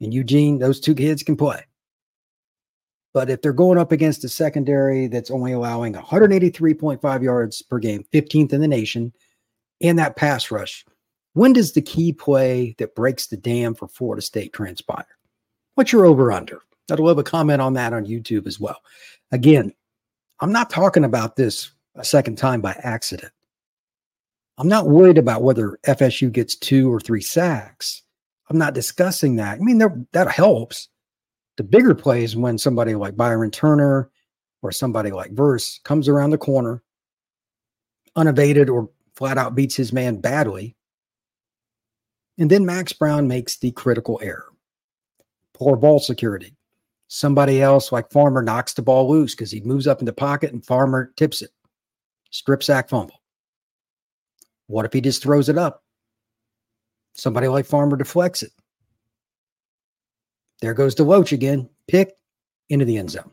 and 0.00 0.12
Eugene, 0.12 0.58
those 0.58 0.80
two 0.80 0.94
kids 0.94 1.22
can 1.22 1.36
play. 1.36 1.64
But 3.12 3.28
if 3.28 3.42
they're 3.42 3.52
going 3.52 3.78
up 3.78 3.92
against 3.92 4.24
a 4.24 4.28
secondary 4.28 5.08
that's 5.08 5.30
only 5.30 5.52
allowing 5.52 5.94
183.5 5.94 7.22
yards 7.22 7.62
per 7.62 7.78
game, 7.78 8.04
15th 8.12 8.52
in 8.52 8.60
the 8.60 8.68
nation, 8.68 9.12
and 9.80 9.98
that 9.98 10.16
pass 10.16 10.50
rush, 10.50 10.84
when 11.32 11.52
does 11.52 11.72
the 11.72 11.82
key 11.82 12.12
play 12.12 12.74
that 12.78 12.94
breaks 12.94 13.26
the 13.26 13.36
dam 13.36 13.74
for 13.74 13.88
Florida 13.88 14.22
State 14.22 14.52
transpire? 14.52 15.06
What's 15.74 15.92
your 15.92 16.06
over 16.06 16.30
under? 16.30 16.62
I'd 16.90 17.00
love 17.00 17.18
a 17.18 17.24
comment 17.24 17.60
on 17.60 17.74
that 17.74 17.92
on 17.92 18.06
YouTube 18.06 18.46
as 18.46 18.60
well. 18.60 18.80
Again, 19.32 19.72
I'm 20.40 20.52
not 20.52 20.70
talking 20.70 21.04
about 21.04 21.36
this 21.36 21.70
a 21.94 22.04
second 22.04 22.36
time 22.36 22.60
by 22.60 22.72
accident. 22.82 23.32
I'm 24.58 24.68
not 24.68 24.88
worried 24.88 25.18
about 25.18 25.42
whether 25.42 25.78
FSU 25.86 26.30
gets 26.30 26.54
two 26.54 26.92
or 26.92 27.00
three 27.00 27.22
sacks. 27.22 28.02
I'm 28.48 28.58
not 28.58 28.74
discussing 28.74 29.36
that. 29.36 29.58
I 29.58 29.62
mean, 29.62 30.06
that 30.12 30.30
helps. 30.30 30.88
The 31.56 31.64
bigger 31.64 31.94
play 31.94 32.24
is 32.24 32.36
when 32.36 32.58
somebody 32.58 32.94
like 32.94 33.16
Byron 33.16 33.50
Turner 33.50 34.10
or 34.62 34.72
somebody 34.72 35.10
like 35.10 35.32
Verse 35.32 35.80
comes 35.84 36.08
around 36.08 36.30
the 36.30 36.38
corner, 36.38 36.82
unabated 38.16 38.68
or 38.68 38.90
flat 39.14 39.38
out 39.38 39.54
beats 39.54 39.76
his 39.76 39.92
man 39.92 40.20
badly. 40.20 40.76
And 42.38 42.50
then 42.50 42.66
Max 42.66 42.92
Brown 42.92 43.28
makes 43.28 43.58
the 43.58 43.70
critical 43.72 44.18
error. 44.22 44.46
Poor 45.54 45.76
ball 45.76 45.98
security. 45.98 46.56
Somebody 47.08 47.60
else 47.60 47.92
like 47.92 48.10
Farmer 48.10 48.42
knocks 48.42 48.72
the 48.72 48.82
ball 48.82 49.10
loose 49.10 49.34
because 49.34 49.50
he 49.50 49.60
moves 49.60 49.86
up 49.86 50.00
in 50.00 50.06
the 50.06 50.12
pocket 50.12 50.52
and 50.52 50.64
Farmer 50.64 51.12
tips 51.16 51.42
it. 51.42 51.50
Strip 52.30 52.62
sack 52.62 52.88
fumble. 52.88 53.20
What 54.66 54.86
if 54.86 54.92
he 54.92 55.00
just 55.00 55.22
throws 55.22 55.48
it 55.48 55.58
up? 55.58 55.84
Somebody 57.14 57.48
like 57.48 57.66
Farmer 57.66 57.96
deflects 57.96 58.42
it. 58.42 58.52
There 60.60 60.74
goes 60.74 60.94
DeLoach 60.94 61.32
again, 61.32 61.68
pick 61.88 62.12
into 62.68 62.84
the 62.84 62.98
end 62.98 63.10
zone. 63.10 63.30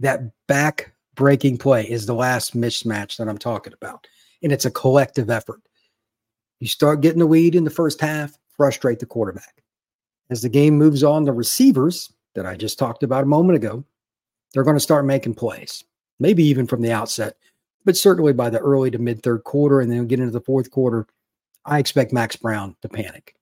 That 0.00 0.20
back 0.46 0.92
breaking 1.14 1.58
play 1.58 1.84
is 1.84 2.06
the 2.06 2.14
last 2.14 2.56
mismatch 2.56 3.16
that 3.16 3.28
I'm 3.28 3.38
talking 3.38 3.72
about. 3.72 4.06
And 4.42 4.52
it's 4.52 4.64
a 4.64 4.70
collective 4.70 5.30
effort. 5.30 5.60
You 6.60 6.68
start 6.68 7.02
getting 7.02 7.20
the 7.20 7.26
lead 7.26 7.54
in 7.54 7.64
the 7.64 7.70
first 7.70 8.00
half, 8.00 8.36
frustrate 8.56 8.98
the 8.98 9.06
quarterback. 9.06 9.62
As 10.30 10.42
the 10.42 10.48
game 10.48 10.76
moves 10.76 11.04
on, 11.04 11.24
the 11.24 11.32
receivers 11.32 12.12
that 12.34 12.46
I 12.46 12.56
just 12.56 12.78
talked 12.78 13.02
about 13.02 13.24
a 13.24 13.26
moment 13.26 13.56
ago, 13.56 13.84
they're 14.52 14.64
going 14.64 14.76
to 14.76 14.80
start 14.80 15.04
making 15.04 15.34
plays, 15.34 15.84
maybe 16.18 16.44
even 16.44 16.66
from 16.66 16.82
the 16.82 16.92
outset, 16.92 17.36
but 17.84 17.96
certainly 17.96 18.32
by 18.32 18.50
the 18.50 18.58
early 18.58 18.90
to 18.90 18.98
mid 18.98 19.22
third 19.22 19.44
quarter 19.44 19.80
and 19.80 19.90
then 19.90 20.06
get 20.06 20.20
into 20.20 20.32
the 20.32 20.40
fourth 20.40 20.70
quarter. 20.70 21.06
I 21.64 21.78
expect 21.78 22.12
Max 22.12 22.36
Brown 22.36 22.76
to 22.82 22.88
panic. 22.88 23.34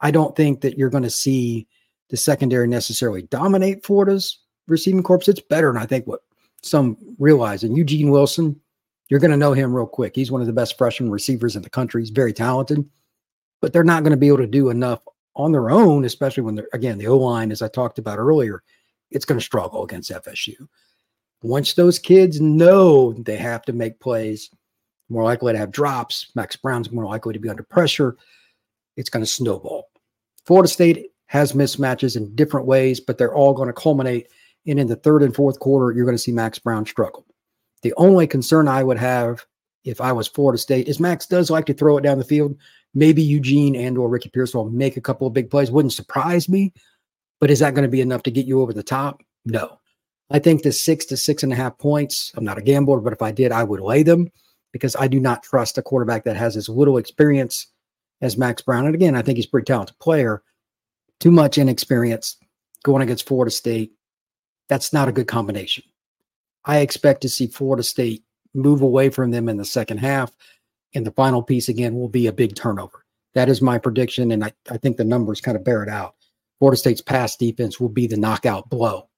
I 0.00 0.10
don't 0.10 0.36
think 0.36 0.60
that 0.60 0.78
you're 0.78 0.90
going 0.90 1.02
to 1.02 1.10
see 1.10 1.66
the 2.10 2.16
secondary 2.16 2.68
necessarily 2.68 3.22
dominate 3.22 3.84
Florida's 3.84 4.38
receiving 4.68 5.02
corps. 5.02 5.28
It's 5.28 5.40
better 5.40 5.72
than 5.72 5.82
I 5.82 5.86
think 5.86 6.06
what 6.06 6.20
some 6.62 6.96
realize. 7.18 7.64
And 7.64 7.76
Eugene 7.76 8.10
Wilson, 8.10 8.60
you're 9.08 9.20
going 9.20 9.30
to 9.30 9.36
know 9.36 9.52
him 9.52 9.74
real 9.74 9.86
quick. 9.86 10.14
He's 10.14 10.30
one 10.30 10.40
of 10.40 10.46
the 10.46 10.52
best 10.52 10.78
freshman 10.78 11.10
receivers 11.10 11.56
in 11.56 11.62
the 11.62 11.70
country. 11.70 12.02
He's 12.02 12.10
very 12.10 12.32
talented, 12.32 12.84
but 13.60 13.72
they're 13.72 13.84
not 13.84 14.02
going 14.02 14.12
to 14.12 14.16
be 14.16 14.28
able 14.28 14.38
to 14.38 14.46
do 14.46 14.70
enough 14.70 15.00
on 15.34 15.52
their 15.52 15.70
own, 15.70 16.04
especially 16.04 16.42
when 16.42 16.54
they're, 16.54 16.68
again, 16.72 16.98
the 16.98 17.06
O 17.06 17.16
line, 17.16 17.52
as 17.52 17.62
I 17.62 17.68
talked 17.68 17.98
about 17.98 18.18
earlier, 18.18 18.62
it's 19.10 19.24
going 19.24 19.38
to 19.38 19.44
struggle 19.44 19.84
against 19.84 20.10
FSU. 20.10 20.66
Once 21.46 21.74
those 21.74 22.00
kids 22.00 22.40
know 22.40 23.12
they 23.12 23.36
have 23.36 23.62
to 23.62 23.72
make 23.72 24.00
plays, 24.00 24.50
more 25.08 25.22
likely 25.22 25.52
to 25.52 25.58
have 25.58 25.70
drops, 25.70 26.32
Max 26.34 26.56
Brown's 26.56 26.90
more 26.90 27.04
likely 27.04 27.32
to 27.32 27.38
be 27.38 27.48
under 27.48 27.62
pressure, 27.62 28.16
it's 28.96 29.08
going 29.08 29.24
to 29.24 29.30
snowball. 29.30 29.88
Florida 30.44 30.66
State 30.66 31.12
has 31.26 31.52
mismatches 31.52 32.16
in 32.16 32.34
different 32.34 32.66
ways, 32.66 32.98
but 32.98 33.16
they're 33.16 33.34
all 33.34 33.54
going 33.54 33.68
to 33.68 33.72
culminate. 33.72 34.26
And 34.66 34.80
in 34.80 34.88
the 34.88 34.96
third 34.96 35.22
and 35.22 35.32
fourth 35.36 35.60
quarter, 35.60 35.94
you're 35.94 36.04
going 36.04 36.16
to 36.16 36.22
see 36.22 36.32
Max 36.32 36.58
Brown 36.58 36.84
struggle. 36.84 37.24
The 37.82 37.94
only 37.96 38.26
concern 38.26 38.66
I 38.66 38.82
would 38.82 38.98
have 38.98 39.46
if 39.84 40.00
I 40.00 40.10
was 40.10 40.26
Florida 40.26 40.58
State 40.58 40.88
is 40.88 40.98
Max 40.98 41.26
does 41.26 41.48
like 41.48 41.66
to 41.66 41.74
throw 41.74 41.96
it 41.96 42.02
down 42.02 42.18
the 42.18 42.24
field. 42.24 42.56
Maybe 42.92 43.22
Eugene 43.22 43.76
and 43.76 43.96
or 43.96 44.08
Ricky 44.08 44.30
Pearsall 44.30 44.64
will 44.64 44.72
make 44.72 44.96
a 44.96 45.00
couple 45.00 45.28
of 45.28 45.32
big 45.32 45.48
plays. 45.48 45.70
Wouldn't 45.70 45.92
surprise 45.92 46.48
me, 46.48 46.72
but 47.38 47.52
is 47.52 47.60
that 47.60 47.74
going 47.74 47.84
to 47.84 47.88
be 47.88 48.00
enough 48.00 48.24
to 48.24 48.32
get 48.32 48.46
you 48.46 48.62
over 48.62 48.72
the 48.72 48.82
top? 48.82 49.22
No. 49.44 49.78
I 50.30 50.38
think 50.38 50.62
the 50.62 50.72
six 50.72 51.04
to 51.06 51.16
six 51.16 51.42
and 51.42 51.52
a 51.52 51.56
half 51.56 51.78
points, 51.78 52.32
I'm 52.34 52.44
not 52.44 52.58
a 52.58 52.62
gambler, 52.62 53.00
but 53.00 53.12
if 53.12 53.22
I 53.22 53.30
did, 53.30 53.52
I 53.52 53.62
would 53.62 53.80
lay 53.80 54.02
them 54.02 54.30
because 54.72 54.96
I 54.96 55.06
do 55.06 55.20
not 55.20 55.42
trust 55.42 55.78
a 55.78 55.82
quarterback 55.82 56.24
that 56.24 56.36
has 56.36 56.56
as 56.56 56.68
little 56.68 56.96
experience 56.96 57.68
as 58.20 58.36
Max 58.36 58.62
Brown. 58.62 58.86
And 58.86 58.94
again, 58.94 59.14
I 59.14 59.22
think 59.22 59.36
he's 59.36 59.46
a 59.46 59.50
pretty 59.50 59.66
talented 59.66 59.98
player. 59.98 60.42
Too 61.20 61.30
much 61.30 61.58
inexperience 61.58 62.36
going 62.82 63.02
against 63.02 63.26
Florida 63.26 63.50
State. 63.50 63.92
That's 64.68 64.92
not 64.92 65.08
a 65.08 65.12
good 65.12 65.28
combination. 65.28 65.84
I 66.64 66.78
expect 66.78 67.20
to 67.22 67.28
see 67.28 67.46
Florida 67.46 67.84
State 67.84 68.24
move 68.52 68.82
away 68.82 69.10
from 69.10 69.30
them 69.30 69.48
in 69.48 69.56
the 69.56 69.64
second 69.64 69.98
half. 69.98 70.32
And 70.94 71.06
the 71.06 71.12
final 71.12 71.42
piece, 71.42 71.68
again, 71.68 71.94
will 71.94 72.08
be 72.08 72.26
a 72.26 72.32
big 72.32 72.56
turnover. 72.56 73.04
That 73.34 73.48
is 73.48 73.62
my 73.62 73.78
prediction. 73.78 74.32
And 74.32 74.44
I, 74.44 74.52
I 74.70 74.78
think 74.78 74.96
the 74.96 75.04
numbers 75.04 75.40
kind 75.40 75.56
of 75.56 75.64
bear 75.64 75.82
it 75.82 75.88
out. 75.88 76.14
Florida 76.58 76.76
State's 76.76 77.02
pass 77.02 77.36
defense 77.36 77.78
will 77.78 77.90
be 77.90 78.06
the 78.06 78.16
knockout 78.16 78.68
blow. 78.70 79.08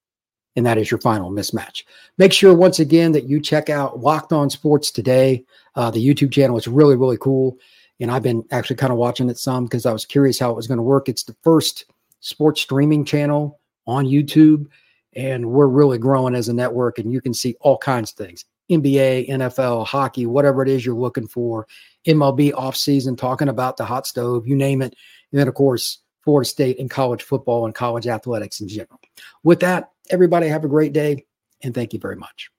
And 0.58 0.66
that 0.66 0.76
is 0.76 0.90
your 0.90 0.98
final 0.98 1.30
mismatch. 1.30 1.84
Make 2.18 2.32
sure, 2.32 2.52
once 2.52 2.80
again, 2.80 3.12
that 3.12 3.28
you 3.28 3.40
check 3.40 3.70
out 3.70 4.00
Locked 4.00 4.32
On 4.32 4.50
Sports 4.50 4.90
today. 4.90 5.44
Uh, 5.76 5.88
the 5.88 6.04
YouTube 6.04 6.32
channel 6.32 6.58
is 6.58 6.66
really, 6.66 6.96
really 6.96 7.16
cool. 7.16 7.56
And 8.00 8.10
I've 8.10 8.24
been 8.24 8.44
actually 8.50 8.74
kind 8.74 8.92
of 8.92 8.98
watching 8.98 9.30
it 9.30 9.38
some 9.38 9.66
because 9.66 9.86
I 9.86 9.92
was 9.92 10.04
curious 10.04 10.36
how 10.36 10.50
it 10.50 10.56
was 10.56 10.66
going 10.66 10.78
to 10.78 10.82
work. 10.82 11.08
It's 11.08 11.22
the 11.22 11.36
first 11.44 11.84
sports 12.18 12.60
streaming 12.60 13.04
channel 13.04 13.60
on 13.86 14.04
YouTube. 14.04 14.66
And 15.12 15.48
we're 15.48 15.68
really 15.68 15.96
growing 15.96 16.34
as 16.34 16.48
a 16.48 16.52
network, 16.52 16.98
and 16.98 17.12
you 17.12 17.20
can 17.20 17.34
see 17.34 17.54
all 17.60 17.78
kinds 17.78 18.10
of 18.10 18.16
things 18.16 18.44
NBA, 18.68 19.28
NFL, 19.28 19.86
hockey, 19.86 20.26
whatever 20.26 20.64
it 20.64 20.68
is 20.68 20.84
you're 20.84 20.96
looking 20.96 21.28
for, 21.28 21.68
MLB 22.04 22.50
offseason, 22.50 23.16
talking 23.16 23.48
about 23.48 23.76
the 23.76 23.84
hot 23.84 24.08
stove, 24.08 24.48
you 24.48 24.56
name 24.56 24.82
it. 24.82 24.96
And 25.30 25.38
then, 25.38 25.46
of 25.46 25.54
course, 25.54 25.98
Florida 26.24 26.48
State 26.48 26.80
and 26.80 26.90
college 26.90 27.22
football 27.22 27.64
and 27.64 27.76
college 27.76 28.08
athletics 28.08 28.60
in 28.60 28.66
general. 28.66 28.98
With 29.44 29.60
that, 29.60 29.92
everybody 30.10 30.48
have 30.48 30.64
a 30.64 30.68
great 30.68 30.92
day, 30.92 31.26
and 31.62 31.74
thank 31.74 31.92
you 31.92 31.98
very 31.98 32.16
much. 32.16 32.50